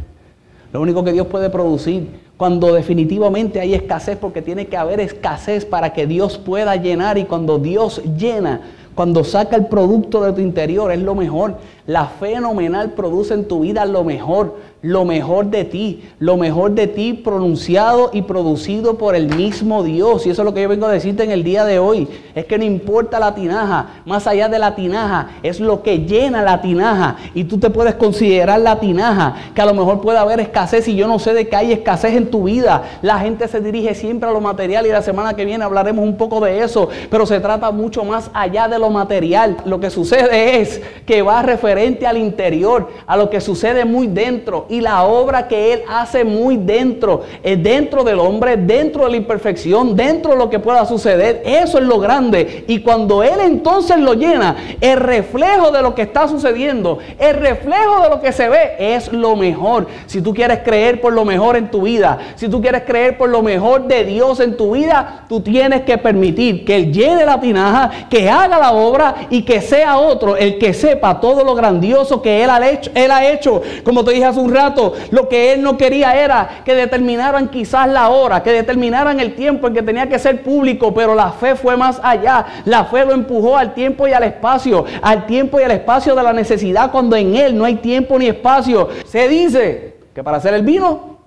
Lo 0.73 0.81
único 0.81 1.03
que 1.03 1.13
Dios 1.13 1.27
puede 1.27 1.49
producir 1.49 2.09
cuando 2.37 2.73
definitivamente 2.73 3.59
hay 3.59 3.73
escasez, 3.73 4.17
porque 4.17 4.41
tiene 4.41 4.67
que 4.67 4.77
haber 4.77 4.99
escasez 4.99 5.65
para 5.65 5.93
que 5.93 6.05
Dios 6.05 6.37
pueda 6.37 6.75
llenar. 6.75 7.17
Y 7.17 7.25
cuando 7.25 7.59
Dios 7.59 8.01
llena, 8.17 8.61
cuando 8.95 9.23
saca 9.23 9.55
el 9.55 9.67
producto 9.67 10.23
de 10.23 10.33
tu 10.33 10.41
interior, 10.41 10.91
es 10.91 10.99
lo 10.99 11.15
mejor. 11.15 11.57
La 11.87 12.05
fenomenal 12.05 12.91
produce 12.91 13.33
en 13.33 13.47
tu 13.47 13.61
vida 13.61 13.85
lo 13.85 14.03
mejor 14.03 14.55
lo 14.81 15.05
mejor 15.05 15.47
de 15.47 15.65
ti, 15.65 16.03
lo 16.19 16.37
mejor 16.37 16.71
de 16.71 16.85
ti 16.87 17.13
pronunciado 17.13 18.11
y 18.13 18.21
producido 18.21 18.97
por 18.97 19.15
el 19.15 19.35
mismo 19.35 19.83
Dios. 19.83 20.25
Y 20.25 20.29
eso 20.29 20.43
es 20.43 20.45
lo 20.45 20.53
que 20.53 20.61
yo 20.61 20.69
vengo 20.69 20.85
a 20.85 20.91
decirte 20.91 21.23
en 21.23 21.31
el 21.31 21.43
día 21.43 21.65
de 21.65 21.79
hoy. 21.79 22.07
Es 22.35 22.45
que 22.45 22.59
no 22.59 22.63
importa 22.63 23.19
la 23.19 23.33
tinaja, 23.33 24.01
más 24.05 24.27
allá 24.27 24.47
de 24.49 24.59
la 24.59 24.75
tinaja, 24.75 25.29
es 25.41 25.59
lo 25.59 25.81
que 25.81 25.99
llena 25.99 26.43
la 26.43 26.61
tinaja. 26.61 27.17
Y 27.33 27.45
tú 27.45 27.57
te 27.57 27.71
puedes 27.71 27.95
considerar 27.95 28.59
la 28.59 28.79
tinaja, 28.79 29.35
que 29.55 29.61
a 29.61 29.65
lo 29.65 29.73
mejor 29.73 29.99
puede 29.99 30.19
haber 30.19 30.39
escasez 30.39 30.87
y 30.87 30.95
yo 30.95 31.07
no 31.07 31.17
sé 31.17 31.33
de 31.33 31.47
que 31.47 31.55
hay 31.55 31.71
escasez 31.71 32.13
en 32.13 32.29
tu 32.29 32.43
vida. 32.43 32.83
La 33.01 33.19
gente 33.19 33.47
se 33.47 33.61
dirige 33.61 33.95
siempre 33.95 34.29
a 34.29 34.31
lo 34.31 34.41
material 34.41 34.85
y 34.85 34.89
la 34.89 35.01
semana 35.01 35.33
que 35.33 35.43
viene 35.43 35.63
hablaremos 35.63 36.05
un 36.05 36.17
poco 36.17 36.39
de 36.39 36.63
eso, 36.63 36.87
pero 37.09 37.25
se 37.25 37.39
trata 37.39 37.71
mucho 37.71 38.03
más 38.03 38.29
allá 38.33 38.67
de 38.67 38.77
lo 38.77 38.91
material. 38.91 39.57
Lo 39.65 39.79
que 39.79 39.89
sucede 39.89 40.61
es 40.61 40.81
que 41.07 41.23
va 41.23 41.41
referente 41.77 42.07
al 42.07 42.17
interior, 42.17 42.89
a 43.05 43.15
lo 43.15 43.29
que 43.29 43.39
sucede 43.39 43.85
muy 43.85 44.07
dentro 44.07 44.65
y 44.67 44.81
la 44.81 45.03
obra 45.03 45.47
que 45.47 45.73
Él 45.73 45.83
hace 45.87 46.23
muy 46.23 46.57
dentro, 46.57 47.21
dentro 47.43 48.03
del 48.03 48.19
hombre, 48.19 48.57
dentro 48.57 49.05
de 49.05 49.11
la 49.11 49.17
imperfección, 49.17 49.95
dentro 49.95 50.31
de 50.31 50.37
lo 50.37 50.49
que 50.49 50.57
pueda 50.57 50.85
suceder. 50.85 51.43
Eso 51.45 51.77
es 51.77 51.83
lo 51.83 51.99
grande. 51.99 52.65
Y 52.67 52.79
cuando 52.79 53.21
Él 53.21 53.39
entonces 53.41 53.99
lo 53.99 54.15
llena, 54.15 54.55
el 54.81 54.97
reflejo 54.97 55.69
de 55.69 55.83
lo 55.83 55.93
que 55.93 56.01
está 56.01 56.27
sucediendo, 56.27 56.97
el 57.19 57.35
reflejo 57.35 58.01
de 58.01 58.09
lo 58.09 58.21
que 58.21 58.31
se 58.31 58.49
ve, 58.49 58.75
es 58.79 59.13
lo 59.13 59.35
mejor. 59.35 59.85
Si 60.07 60.21
tú 60.21 60.33
quieres 60.33 60.61
creer 60.65 60.99
por 60.99 61.13
lo 61.13 61.25
mejor 61.25 61.57
en 61.57 61.69
tu 61.69 61.83
vida, 61.83 62.17
si 62.35 62.49
tú 62.49 62.59
quieres 62.59 62.83
creer 62.87 63.19
por 63.19 63.29
lo 63.29 63.43
mejor 63.43 63.87
de 63.87 64.03
Dios 64.03 64.39
en 64.39 64.57
tu 64.57 64.71
vida, 64.71 65.25
tú 65.29 65.41
tienes 65.41 65.81
que 65.81 65.99
permitir 65.99 66.65
que 66.65 66.75
Él 66.75 66.91
llene 66.91 67.23
la 67.23 67.39
tinaja, 67.39 68.07
que 68.09 68.27
haga 68.27 68.57
la 68.57 68.71
obra 68.71 69.27
y 69.29 69.43
que 69.43 69.61
sea 69.61 69.99
otro 69.99 70.35
el 70.35 70.57
que 70.57 70.73
sepa 70.73 71.19
todo 71.19 71.43
lo 71.43 71.53
grandioso 71.67 72.21
que 72.21 72.43
Él 72.43 72.49
ha 72.49 72.69
hecho. 72.69 72.91
Él 72.93 73.11
ha 73.11 73.29
hecho. 73.29 73.61
Como 73.83 74.03
te 74.03 74.11
dije 74.11 74.25
hace 74.25 74.39
un 74.39 74.53
rato, 74.53 74.93
lo 75.11 75.27
que 75.27 75.53
él 75.53 75.61
no 75.61 75.77
quería 75.77 76.15
era 76.15 76.61
que 76.63 76.73
determinaran 76.73 77.49
quizás 77.49 77.87
la 77.87 78.09
hora, 78.09 78.41
que 78.41 78.51
determinaran 78.51 79.19
el 79.19 79.35
tiempo 79.35 79.67
en 79.67 79.73
que 79.73 79.83
tenía 79.83 80.07
que 80.07 80.19
ser 80.19 80.43
público, 80.43 80.93
pero 80.93 81.13
la 81.13 81.31
fe 81.31 81.55
fue 81.55 81.75
más 81.75 81.99
allá. 82.03 82.45
La 82.65 82.85
fe 82.85 83.05
lo 83.05 83.13
empujó 83.13 83.57
al 83.57 83.73
tiempo 83.73 84.07
y 84.07 84.13
al 84.13 84.23
espacio, 84.23 84.85
al 85.01 85.25
tiempo 85.25 85.59
y 85.59 85.63
al 85.63 85.71
espacio 85.71 86.15
de 86.15 86.23
la 86.23 86.33
necesidad 86.33 86.91
cuando 86.91 87.15
en 87.15 87.35
él 87.35 87.57
no 87.57 87.65
hay 87.65 87.75
tiempo 87.75 88.17
ni 88.17 88.27
espacio. 88.27 88.89
Se 89.05 89.27
dice 89.27 89.97
que 90.13 90.23
para 90.23 90.37
hacer 90.37 90.53
el 90.53 90.63
vino 90.63 91.17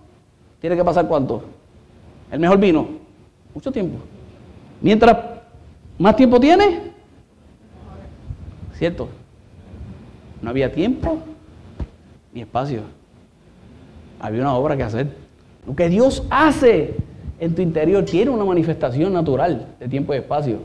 tiene 0.61 0.77
que 0.77 0.85
pasar 0.85 1.07
cuánto? 1.07 1.43
El 2.31 2.41
mejor 2.41 2.59
vino, 2.59 2.89
mucho 3.55 3.71
tiempo. 3.71 3.99
Mientras 4.81 5.17
más 5.99 6.17
tiempo 6.17 6.41
tiene, 6.41 6.93
¿cierto? 8.79 9.09
No 10.43 10.51
había 10.51 10.73
tiempo 10.73 11.19
ni 12.33 12.41
espacio. 12.41 12.83
Había 14.19 14.43
una 14.43 14.55
obra 14.55 14.77
que 14.77 14.83
hacer. 14.83 15.09
Lo 15.67 15.75
que 15.75 15.89
Dios 15.89 16.25
hace 16.31 16.95
en 17.39 17.55
tu 17.55 17.63
interior 17.63 18.05
tiene 18.05 18.31
una 18.31 18.45
manifestación 18.45 19.13
natural 19.13 19.67
de 19.79 19.89
tiempo 19.89 20.15
y 20.15 20.19
espacio. 20.19 20.59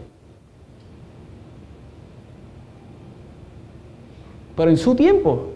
Pero 4.56 4.70
en 4.70 4.78
su 4.78 4.96
tiempo, 4.96 5.54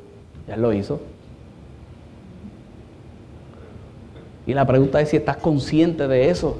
ya 0.47 0.57
lo 0.57 0.73
hizo. 0.73 0.99
Y 4.45 4.53
la 4.53 4.65
pregunta 4.65 4.99
es 4.99 5.09
si 5.09 5.17
estás 5.17 5.37
consciente 5.37 6.07
de 6.07 6.29
eso, 6.29 6.57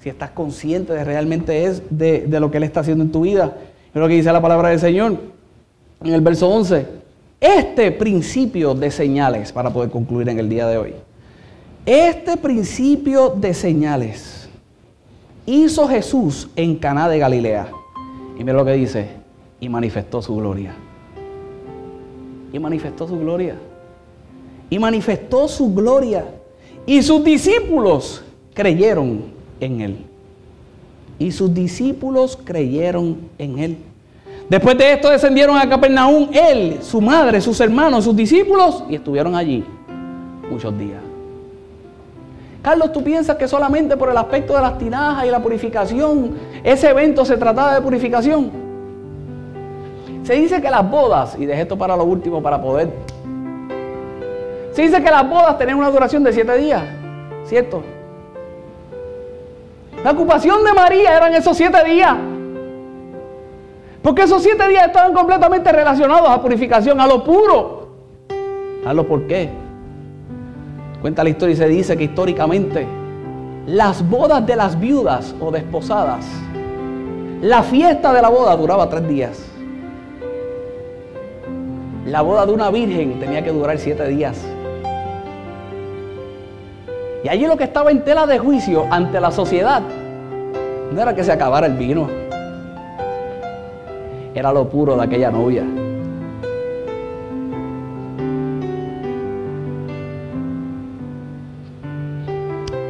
si 0.00 0.08
estás 0.08 0.30
consciente 0.30 0.92
de 0.92 1.04
realmente 1.04 1.64
es 1.64 1.82
de, 1.88 2.26
de 2.26 2.40
lo 2.40 2.50
que 2.50 2.58
Él 2.58 2.64
está 2.64 2.80
haciendo 2.80 3.04
en 3.04 3.12
tu 3.12 3.22
vida. 3.22 3.56
Es 3.94 4.00
lo 4.00 4.08
que 4.08 4.14
dice 4.14 4.32
la 4.32 4.42
palabra 4.42 4.70
del 4.70 4.80
Señor 4.80 5.18
en 6.02 6.12
el 6.12 6.20
verso 6.20 6.48
11. 6.48 6.97
Este 7.40 7.92
principio 7.92 8.74
de 8.74 8.90
señales, 8.90 9.52
para 9.52 9.72
poder 9.72 9.90
concluir 9.90 10.28
en 10.28 10.40
el 10.40 10.48
día 10.48 10.66
de 10.66 10.76
hoy, 10.76 10.94
este 11.86 12.36
principio 12.36 13.30
de 13.30 13.54
señales 13.54 14.48
hizo 15.46 15.86
Jesús 15.86 16.50
en 16.56 16.76
Caná 16.76 17.08
de 17.08 17.18
Galilea. 17.18 17.70
Y 18.36 18.42
mira 18.42 18.58
lo 18.58 18.64
que 18.64 18.72
dice, 18.72 19.08
y 19.60 19.68
manifestó 19.68 20.20
su 20.20 20.34
gloria. 20.36 20.74
Y 22.52 22.58
manifestó 22.58 23.06
su 23.06 23.18
gloria. 23.18 23.56
Y 24.68 24.78
manifestó 24.78 25.46
su 25.46 25.72
gloria. 25.72 26.26
Y 26.86 27.02
sus 27.02 27.22
discípulos 27.22 28.24
creyeron 28.52 29.22
en 29.60 29.80
él. 29.80 30.06
Y 31.20 31.30
sus 31.30 31.54
discípulos 31.54 32.36
creyeron 32.44 33.18
en 33.38 33.58
él. 33.60 33.76
Después 34.48 34.78
de 34.78 34.92
esto 34.92 35.10
descendieron 35.10 35.58
a 35.58 35.68
Capernaum 35.68 36.30
él, 36.32 36.78
su 36.82 37.00
madre, 37.02 37.40
sus 37.40 37.60
hermanos, 37.60 38.04
sus 38.04 38.16
discípulos 38.16 38.84
y 38.88 38.94
estuvieron 38.94 39.34
allí 39.34 39.64
muchos 40.50 40.76
días. 40.78 41.02
Carlos, 42.62 42.92
¿tú 42.92 43.04
piensas 43.04 43.36
que 43.36 43.46
solamente 43.46 43.96
por 43.96 44.08
el 44.08 44.16
aspecto 44.16 44.54
de 44.54 44.62
las 44.62 44.78
tinajas 44.78 45.26
y 45.26 45.30
la 45.30 45.40
purificación, 45.40 46.32
ese 46.64 46.90
evento 46.90 47.24
se 47.24 47.36
trataba 47.36 47.74
de 47.74 47.82
purificación? 47.82 48.50
Se 50.24 50.34
dice 50.34 50.60
que 50.60 50.70
las 50.70 50.88
bodas, 50.90 51.36
y 51.38 51.46
dejé 51.46 51.62
esto 51.62 51.76
para 51.76 51.96
lo 51.96 52.04
último 52.04 52.42
para 52.42 52.60
poder... 52.60 52.88
Se 54.72 54.82
dice 54.82 55.02
que 55.02 55.10
las 55.10 55.28
bodas 55.28 55.58
tenían 55.58 55.78
una 55.78 55.90
duración 55.90 56.22
de 56.22 56.32
siete 56.32 56.56
días, 56.56 56.82
¿cierto? 57.44 57.82
La 60.04 60.12
ocupación 60.12 60.64
de 60.64 60.72
María 60.72 61.16
eran 61.16 61.34
esos 61.34 61.56
siete 61.56 61.82
días. 61.84 62.16
Porque 64.02 64.22
esos 64.22 64.42
siete 64.42 64.68
días 64.68 64.86
estaban 64.86 65.12
completamente 65.12 65.72
relacionados 65.72 66.28
a 66.28 66.40
purificación, 66.40 67.00
a 67.00 67.06
lo 67.06 67.24
puro. 67.24 67.88
¿A 68.84 68.92
lo 68.92 69.06
por 69.06 69.26
qué? 69.26 69.48
Cuenta 71.00 71.24
la 71.24 71.30
historia 71.30 71.54
y 71.54 71.56
se 71.56 71.68
dice 71.68 71.96
que 71.96 72.04
históricamente 72.04 72.86
las 73.66 74.08
bodas 74.08 74.46
de 74.46 74.56
las 74.56 74.78
viudas 74.78 75.34
o 75.40 75.50
desposadas, 75.50 76.24
la 77.42 77.62
fiesta 77.62 78.12
de 78.12 78.22
la 78.22 78.28
boda 78.28 78.56
duraba 78.56 78.88
tres 78.88 79.06
días. 79.08 79.44
La 82.06 82.22
boda 82.22 82.46
de 82.46 82.52
una 82.52 82.70
virgen 82.70 83.20
tenía 83.20 83.44
que 83.44 83.50
durar 83.50 83.78
siete 83.78 84.08
días. 84.08 84.38
Y 87.22 87.28
allí 87.28 87.46
lo 87.46 87.56
que 87.56 87.64
estaba 87.64 87.90
en 87.90 88.04
tela 88.04 88.26
de 88.26 88.38
juicio 88.38 88.86
ante 88.90 89.20
la 89.20 89.30
sociedad 89.30 89.82
no 90.92 91.02
era 91.02 91.14
que 91.14 91.24
se 91.24 91.32
acabara 91.32 91.66
el 91.66 91.74
vino 91.74 92.27
era 94.34 94.52
lo 94.52 94.68
puro 94.68 94.96
de 94.96 95.04
aquella 95.04 95.30
novia. 95.30 95.64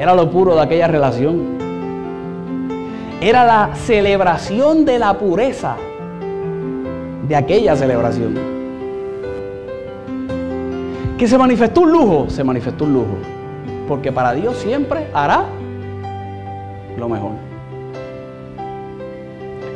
Era 0.00 0.14
lo 0.14 0.30
puro 0.30 0.54
de 0.54 0.62
aquella 0.62 0.86
relación. 0.86 1.58
Era 3.20 3.44
la 3.44 3.74
celebración 3.74 4.84
de 4.84 4.98
la 4.98 5.18
pureza 5.18 5.76
de 7.26 7.36
aquella 7.36 7.76
celebración. 7.76 8.34
Que 11.18 11.26
se 11.26 11.36
manifestó 11.36 11.80
un 11.80 11.92
lujo, 11.92 12.30
se 12.30 12.44
manifestó 12.44 12.84
un 12.84 12.94
lujo. 12.94 13.18
Porque 13.88 14.12
para 14.12 14.34
Dios 14.34 14.56
siempre 14.56 15.08
hará 15.12 15.44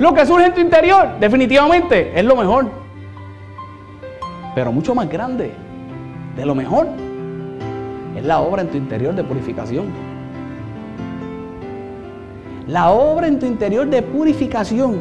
Lo 0.03 0.13
que 0.13 0.27
surge 0.27 0.47
en 0.47 0.55
tu 0.55 0.61
interior, 0.61 1.11
definitivamente, 1.21 2.11
es 2.19 2.25
lo 2.25 2.35
mejor. 2.35 2.67
Pero 4.53 4.73
mucho 4.73 4.97
más 4.97 5.09
grande, 5.09 5.53
de 6.35 6.45
lo 6.45 6.57
mejor, 6.57 6.89
es 8.17 8.25
la 8.25 8.41
obra 8.41 8.63
en 8.63 8.69
tu 8.69 8.77
interior 8.77 9.15
de 9.15 9.23
purificación. 9.23 9.87
La 12.67 12.91
obra 12.91 13.29
en 13.29 13.39
tu 13.39 13.47
interior 13.47 13.87
de 13.87 14.03
purificación 14.03 15.01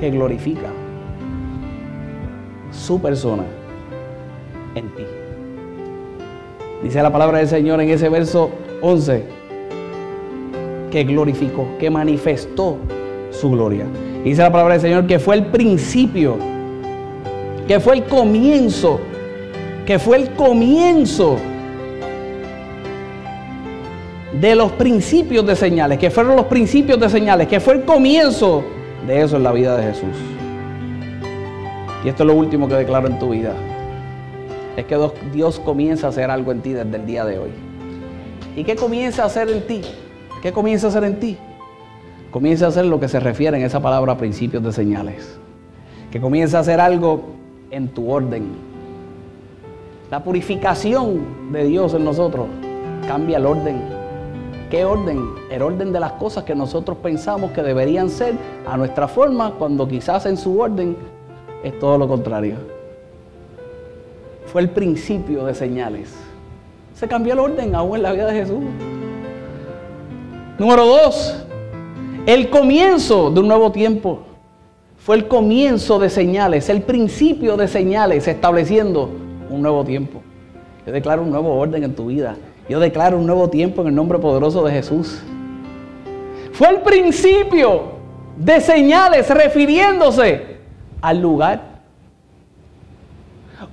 que 0.00 0.10
glorifica 0.10 0.70
su 2.72 3.00
persona 3.00 3.44
en 4.74 4.88
ti. 4.96 5.04
Dice 6.82 7.00
la 7.00 7.12
palabra 7.12 7.38
del 7.38 7.46
Señor 7.46 7.80
en 7.80 7.90
ese 7.90 8.08
verso 8.08 8.50
11 8.82 9.37
que 10.90 11.04
glorificó, 11.04 11.66
que 11.78 11.90
manifestó 11.90 12.78
su 13.30 13.50
gloria. 13.50 13.86
dice 14.24 14.42
la 14.42 14.50
palabra 14.50 14.74
del 14.74 14.82
Señor 14.82 15.06
que 15.06 15.18
fue 15.18 15.36
el 15.36 15.46
principio, 15.46 16.36
que 17.66 17.78
fue 17.80 17.96
el 17.96 18.04
comienzo, 18.04 19.00
que 19.86 19.98
fue 19.98 20.16
el 20.16 20.30
comienzo 20.30 21.36
de 24.40 24.54
los 24.54 24.72
principios 24.72 25.46
de 25.46 25.56
señales, 25.56 25.98
que 25.98 26.10
fueron 26.10 26.36
los 26.36 26.46
principios 26.46 26.98
de 27.00 27.08
señales, 27.08 27.48
que 27.48 27.60
fue 27.60 27.74
el 27.74 27.84
comienzo 27.84 28.62
de 29.06 29.22
eso 29.22 29.36
en 29.36 29.42
la 29.42 29.52
vida 29.52 29.76
de 29.76 29.84
Jesús. 29.84 30.16
Y 32.04 32.08
esto 32.08 32.22
es 32.22 32.26
lo 32.26 32.34
último 32.34 32.68
que 32.68 32.74
declaro 32.74 33.08
en 33.08 33.18
tu 33.18 33.30
vida. 33.30 33.52
Es 34.76 34.84
que 34.84 34.96
Dios 35.32 35.58
comienza 35.58 36.06
a 36.06 36.10
hacer 36.10 36.30
algo 36.30 36.52
en 36.52 36.60
ti 36.60 36.72
desde 36.72 36.96
el 36.96 37.04
día 37.04 37.24
de 37.24 37.38
hoy. 37.38 37.50
¿Y 38.54 38.64
qué 38.64 38.76
comienza 38.76 39.24
a 39.24 39.26
hacer 39.26 39.48
en 39.50 39.66
ti? 39.66 39.82
¿Qué 40.42 40.52
comienza 40.52 40.86
a 40.86 40.90
hacer 40.90 41.04
en 41.04 41.18
ti? 41.18 41.36
Comienza 42.30 42.66
a 42.66 42.68
hacer 42.68 42.84
lo 42.84 43.00
que 43.00 43.08
se 43.08 43.18
refiere 43.18 43.56
en 43.56 43.64
esa 43.64 43.80
palabra 43.80 44.16
principios 44.16 44.62
de 44.62 44.72
señales. 44.72 45.38
Que 46.12 46.20
comienza 46.20 46.58
a 46.58 46.60
hacer 46.60 46.80
algo 46.80 47.22
en 47.70 47.88
tu 47.88 48.10
orden. 48.10 48.46
La 50.10 50.22
purificación 50.22 51.52
de 51.52 51.64
Dios 51.64 51.92
en 51.94 52.04
nosotros 52.04 52.46
cambia 53.06 53.38
el 53.38 53.46
orden. 53.46 53.82
¿Qué 54.70 54.84
orden? 54.84 55.22
El 55.50 55.62
orden 55.62 55.92
de 55.92 56.00
las 56.00 56.12
cosas 56.12 56.44
que 56.44 56.54
nosotros 56.54 56.98
pensamos 56.98 57.50
que 57.50 57.62
deberían 57.62 58.08
ser 58.08 58.34
a 58.66 58.76
nuestra 58.76 59.08
forma, 59.08 59.54
cuando 59.58 59.88
quizás 59.88 60.26
en 60.26 60.36
su 60.36 60.60
orden 60.60 60.96
es 61.64 61.78
todo 61.78 61.98
lo 61.98 62.06
contrario. 62.06 62.56
Fue 64.46 64.62
el 64.62 64.70
principio 64.70 65.44
de 65.44 65.54
señales. 65.54 66.14
Se 66.94 67.08
cambió 67.08 67.32
el 67.32 67.40
orden 67.40 67.74
aún 67.74 67.96
en 67.96 68.02
la 68.02 68.12
vida 68.12 68.26
de 68.26 68.32
Jesús. 68.34 68.62
Número 70.58 70.86
dos, 70.86 71.36
el 72.26 72.50
comienzo 72.50 73.30
de 73.30 73.38
un 73.38 73.46
nuevo 73.46 73.70
tiempo. 73.70 74.24
Fue 74.98 75.14
el 75.14 75.28
comienzo 75.28 76.00
de 76.00 76.10
señales, 76.10 76.68
el 76.68 76.82
principio 76.82 77.56
de 77.56 77.68
señales 77.68 78.26
estableciendo 78.26 79.08
un 79.48 79.62
nuevo 79.62 79.84
tiempo. 79.84 80.20
Yo 80.84 80.92
declaro 80.92 81.22
un 81.22 81.30
nuevo 81.30 81.54
orden 81.54 81.84
en 81.84 81.94
tu 81.94 82.06
vida. 82.06 82.36
Yo 82.68 82.80
declaro 82.80 83.18
un 83.18 83.26
nuevo 83.26 83.48
tiempo 83.48 83.82
en 83.82 83.88
el 83.88 83.94
nombre 83.94 84.18
poderoso 84.18 84.64
de 84.64 84.72
Jesús. 84.72 85.22
Fue 86.52 86.68
el 86.70 86.80
principio 86.80 87.92
de 88.36 88.60
señales 88.60 89.30
refiriéndose 89.30 90.58
al 91.00 91.20
lugar. 91.22 91.62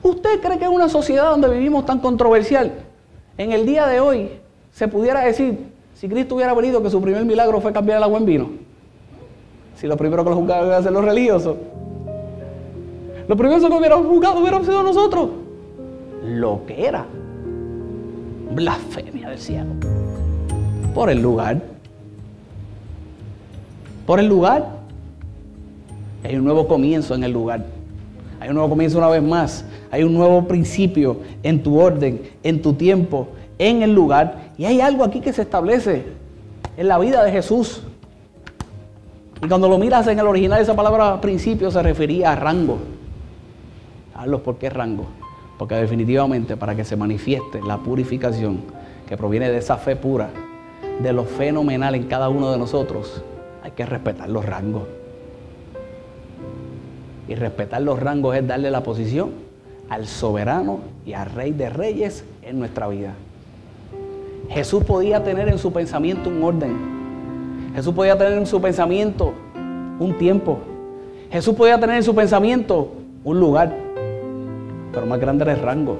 ¿Usted 0.04 0.40
cree 0.40 0.60
que 0.60 0.66
en 0.66 0.72
una 0.72 0.88
sociedad 0.88 1.32
donde 1.32 1.50
vivimos 1.50 1.84
tan 1.88 2.00
controversial, 2.00 2.74
en 3.40 3.52
el 3.52 3.66
día 3.66 3.88
de 3.88 4.00
hoy 4.00 4.30
se 4.72 4.88
pudiera 4.88 5.22
decir, 5.22 5.75
si 5.96 6.10
Cristo 6.10 6.36
hubiera 6.36 6.54
venido, 6.54 6.84
que 6.84 6.90
su 6.90 7.02
primer 7.02 7.26
milagro 7.26 7.62
fue 7.62 7.74
cambiar 7.74 7.98
el 7.98 8.04
agua 8.04 8.20
en 8.20 8.26
vino? 8.26 8.50
Si 9.76 9.88
lo 9.88 9.98
primero 9.98 10.24
que 10.24 10.30
lo 10.30 10.36
juzgaban 10.36 10.68
iba 10.68 10.78
a 10.78 10.84
ser 10.84 10.92
los 10.92 11.04
religiosos. 11.04 11.58
Lo 13.28 13.36
primero 13.36 13.60
que 13.60 13.76
hubiéramos 13.76 14.08
juzgado 14.08 14.40
hubiera 14.40 14.60
sido 14.62 14.84
nosotros. 14.84 15.30
Lo 16.24 16.62
que 16.68 16.86
era 16.86 17.06
blasfemia 18.52 19.30
del 19.30 19.40
cielo. 19.40 19.72
Por 20.94 21.10
el 21.10 21.22
lugar. 21.22 21.62
Por 24.06 24.20
el 24.20 24.28
lugar. 24.28 24.76
Hay 26.24 26.36
un 26.36 26.44
nuevo 26.44 26.68
comienzo 26.68 27.16
en 27.16 27.24
el 27.24 27.32
lugar. 27.32 27.66
Hay 28.40 28.50
un 28.50 28.56
nuevo 28.56 28.70
comienzo 28.70 28.98
una 28.98 29.10
vez 29.10 29.24
más. 29.24 29.66
Hay 29.92 30.04
un 30.04 30.14
nuevo 30.14 30.48
principio 30.48 31.18
en 31.44 31.64
tu 31.64 31.80
orden, 31.80 32.22
en 32.44 32.62
tu 32.62 32.74
tiempo, 32.74 33.30
en 33.58 33.82
el 33.82 33.94
lugar. 33.94 34.52
Y 34.58 34.66
hay 34.66 34.82
algo 34.82 35.04
aquí 35.04 35.22
que 35.22 35.34
se 35.34 35.44
establece 35.44 36.06
en 36.78 36.88
la 36.88 36.98
vida 36.98 37.24
de 37.24 37.32
Jesús. 37.32 37.84
Y 39.42 39.48
cuando 39.48 39.68
lo 39.68 39.78
miras 39.78 40.08
en 40.08 40.20
el 40.20 40.28
original, 40.28 40.62
esa 40.62 40.76
palabra 40.76 41.20
principio 41.22 41.70
se 41.72 41.82
refería 41.84 42.32
a 42.32 42.36
rango. 42.36 42.78
Carlos, 44.14 44.42
¿por 44.42 44.58
qué 44.58 44.70
rango? 44.70 45.06
Porque 45.58 45.76
definitivamente 45.76 46.58
para 46.58 46.76
que 46.76 46.86
se 46.86 46.96
manifieste 46.96 47.62
la 47.62 47.78
purificación 47.78 48.62
que 49.08 49.18
proviene 49.18 49.50
de 49.50 49.58
esa 49.58 49.78
fe 49.78 49.96
pura, 49.96 50.30
de 51.02 51.14
lo 51.14 51.26
fenomenal 51.26 51.96
en 51.96 52.04
cada 52.06 52.30
uno 52.30 52.52
de 52.52 52.58
nosotros, 52.58 53.22
hay 53.62 53.72
que 53.72 53.86
respetar 53.86 54.30
los 54.30 54.46
rangos. 54.46 54.84
Y 57.28 57.36
respetar 57.36 57.82
los 57.82 58.00
rangos 58.00 58.36
es 58.36 58.48
darle 58.48 58.72
la 58.72 58.84
posición 58.84 59.32
al 59.90 60.08
soberano 60.08 60.80
y 61.06 61.14
al 61.14 61.30
rey 61.32 61.52
de 61.52 61.70
reyes 61.70 62.24
en 62.42 62.60
nuestra 62.60 62.88
vida. 62.88 63.14
Jesús 64.50 64.84
podía 64.84 65.24
tener 65.24 65.50
en 65.50 65.58
su 65.58 65.72
pensamiento 65.72 66.30
un 66.30 66.44
orden. 66.44 66.76
Jesús 67.76 67.94
podía 67.94 68.18
tener 68.18 68.34
en 68.38 68.46
su 68.46 68.62
pensamiento 68.62 69.34
un 70.00 70.18
tiempo. 70.18 70.60
Jesús 71.32 71.56
podía 71.56 71.80
tener 71.80 71.98
en 71.98 72.04
su 72.04 72.16
pensamiento 72.16 72.92
un 73.24 73.40
lugar 73.40 73.86
pero 74.96 75.06
más 75.06 75.20
grande 75.20 75.44
era 75.44 75.54
el 75.54 75.60
rango. 75.60 75.98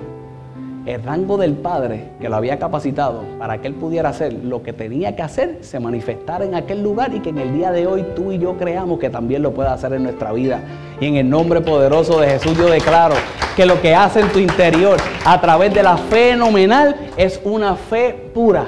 El 0.86 1.02
rango 1.02 1.38
del 1.38 1.54
Padre 1.54 2.12
que 2.20 2.30
lo 2.30 2.36
había 2.36 2.60
capacitado 2.60 3.24
para 3.40 3.60
que 3.60 3.68
Él 3.68 3.74
pudiera 3.74 4.10
hacer 4.10 4.34
lo 4.34 4.62
que 4.62 4.72
tenía 4.72 5.16
que 5.16 5.24
hacer, 5.24 5.58
se 5.62 5.80
manifestara 5.80 6.46
en 6.46 6.54
aquel 6.54 6.84
lugar 6.84 7.14
y 7.16 7.22
que 7.22 7.30
en 7.30 7.40
el 7.40 7.54
día 7.54 7.72
de 7.72 7.88
hoy 7.88 8.06
tú 8.16 8.32
y 8.32 8.38
yo 8.38 8.56
creamos 8.56 9.00
que 9.00 9.10
también 9.10 9.42
lo 9.42 9.52
pueda 9.52 9.74
hacer 9.74 9.94
en 9.94 10.04
nuestra 10.04 10.32
vida. 10.32 10.62
Y 11.00 11.08
en 11.08 11.16
el 11.16 11.28
nombre 11.28 11.62
poderoso 11.62 12.20
de 12.20 12.28
Jesús 12.30 12.56
yo 12.56 12.68
declaro 12.68 13.16
que 13.56 13.66
lo 13.66 13.82
que 13.82 13.96
hace 13.96 14.20
en 14.20 14.30
tu 14.30 14.38
interior 14.38 14.98
a 15.26 15.42
través 15.42 15.74
de 15.74 15.82
la 15.82 15.98
fe 15.98 16.34
fenomenal 16.34 16.96
es 17.18 17.42
una 17.44 17.76
fe 17.76 18.30
pura. 18.34 18.66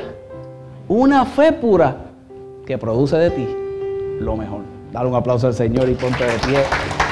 Una 0.88 1.24
fe 1.26 1.51
pura 1.53 1.97
que 2.65 2.78
produce 2.78 3.18
de 3.18 3.30
ti 3.30 3.47
lo 4.20 4.36
mejor. 4.36 4.61
Dale 4.91 5.07
un 5.07 5.15
aplauso 5.15 5.47
al 5.47 5.53
Señor 5.53 5.88
y 5.88 5.93
ponte 5.93 6.24
de 6.24 6.39
pie. 6.39 7.07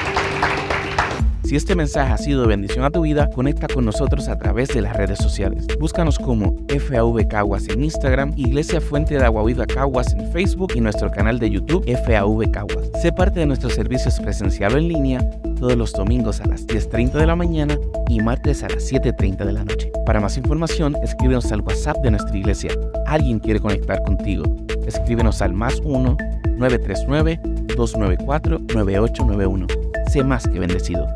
Si 1.46 1.54
este 1.54 1.76
mensaje 1.76 2.12
ha 2.12 2.18
sido 2.18 2.42
de 2.42 2.48
bendición 2.48 2.84
a 2.84 2.90
tu 2.90 3.02
vida, 3.02 3.30
conecta 3.30 3.68
con 3.68 3.84
nosotros 3.84 4.26
a 4.26 4.36
través 4.36 4.70
de 4.70 4.80
las 4.80 4.96
redes 4.96 5.18
sociales. 5.18 5.64
Búscanos 5.78 6.18
como 6.18 6.56
FAV 6.66 7.28
Caguas 7.28 7.68
en 7.68 7.84
Instagram, 7.84 8.32
Iglesia 8.36 8.80
Fuente 8.80 9.14
de 9.14 9.24
Agua 9.24 9.44
Viva 9.44 9.64
Caguas 9.64 10.12
en 10.12 10.32
Facebook 10.32 10.72
y 10.74 10.80
nuestro 10.80 11.08
canal 11.08 11.38
de 11.38 11.50
YouTube 11.50 11.84
FAV 11.86 12.50
Caguas. 12.50 12.90
Sé 13.00 13.12
parte 13.12 13.38
de 13.38 13.46
nuestros 13.46 13.74
servicios 13.74 14.18
presencial 14.18 14.76
en 14.76 14.88
línea 14.88 15.30
todos 15.60 15.76
los 15.76 15.92
domingos 15.92 16.40
a 16.40 16.46
las 16.46 16.66
10.30 16.66 17.12
de 17.12 17.26
la 17.26 17.36
mañana 17.36 17.78
y 18.08 18.18
martes 18.20 18.64
a 18.64 18.68
las 18.68 18.92
7.30 18.92 19.44
de 19.44 19.52
la 19.52 19.62
noche. 19.62 19.92
Para 20.04 20.20
más 20.20 20.36
información, 20.36 20.96
escríbenos 21.04 21.52
al 21.52 21.60
WhatsApp 21.60 21.98
de 22.02 22.10
nuestra 22.10 22.36
iglesia. 22.36 22.72
Alguien 23.06 23.38
quiere 23.38 23.60
conectar 23.60 24.02
contigo. 24.02 24.44
Escríbenos 24.86 25.42
al 25.42 25.52
más 25.52 25.80
1 25.84 26.16
939 26.56 27.40
294 27.76 28.58
9891. 28.74 29.66
Sé 30.10 30.24
más 30.24 30.48
que 30.48 30.58
bendecido. 30.58 31.06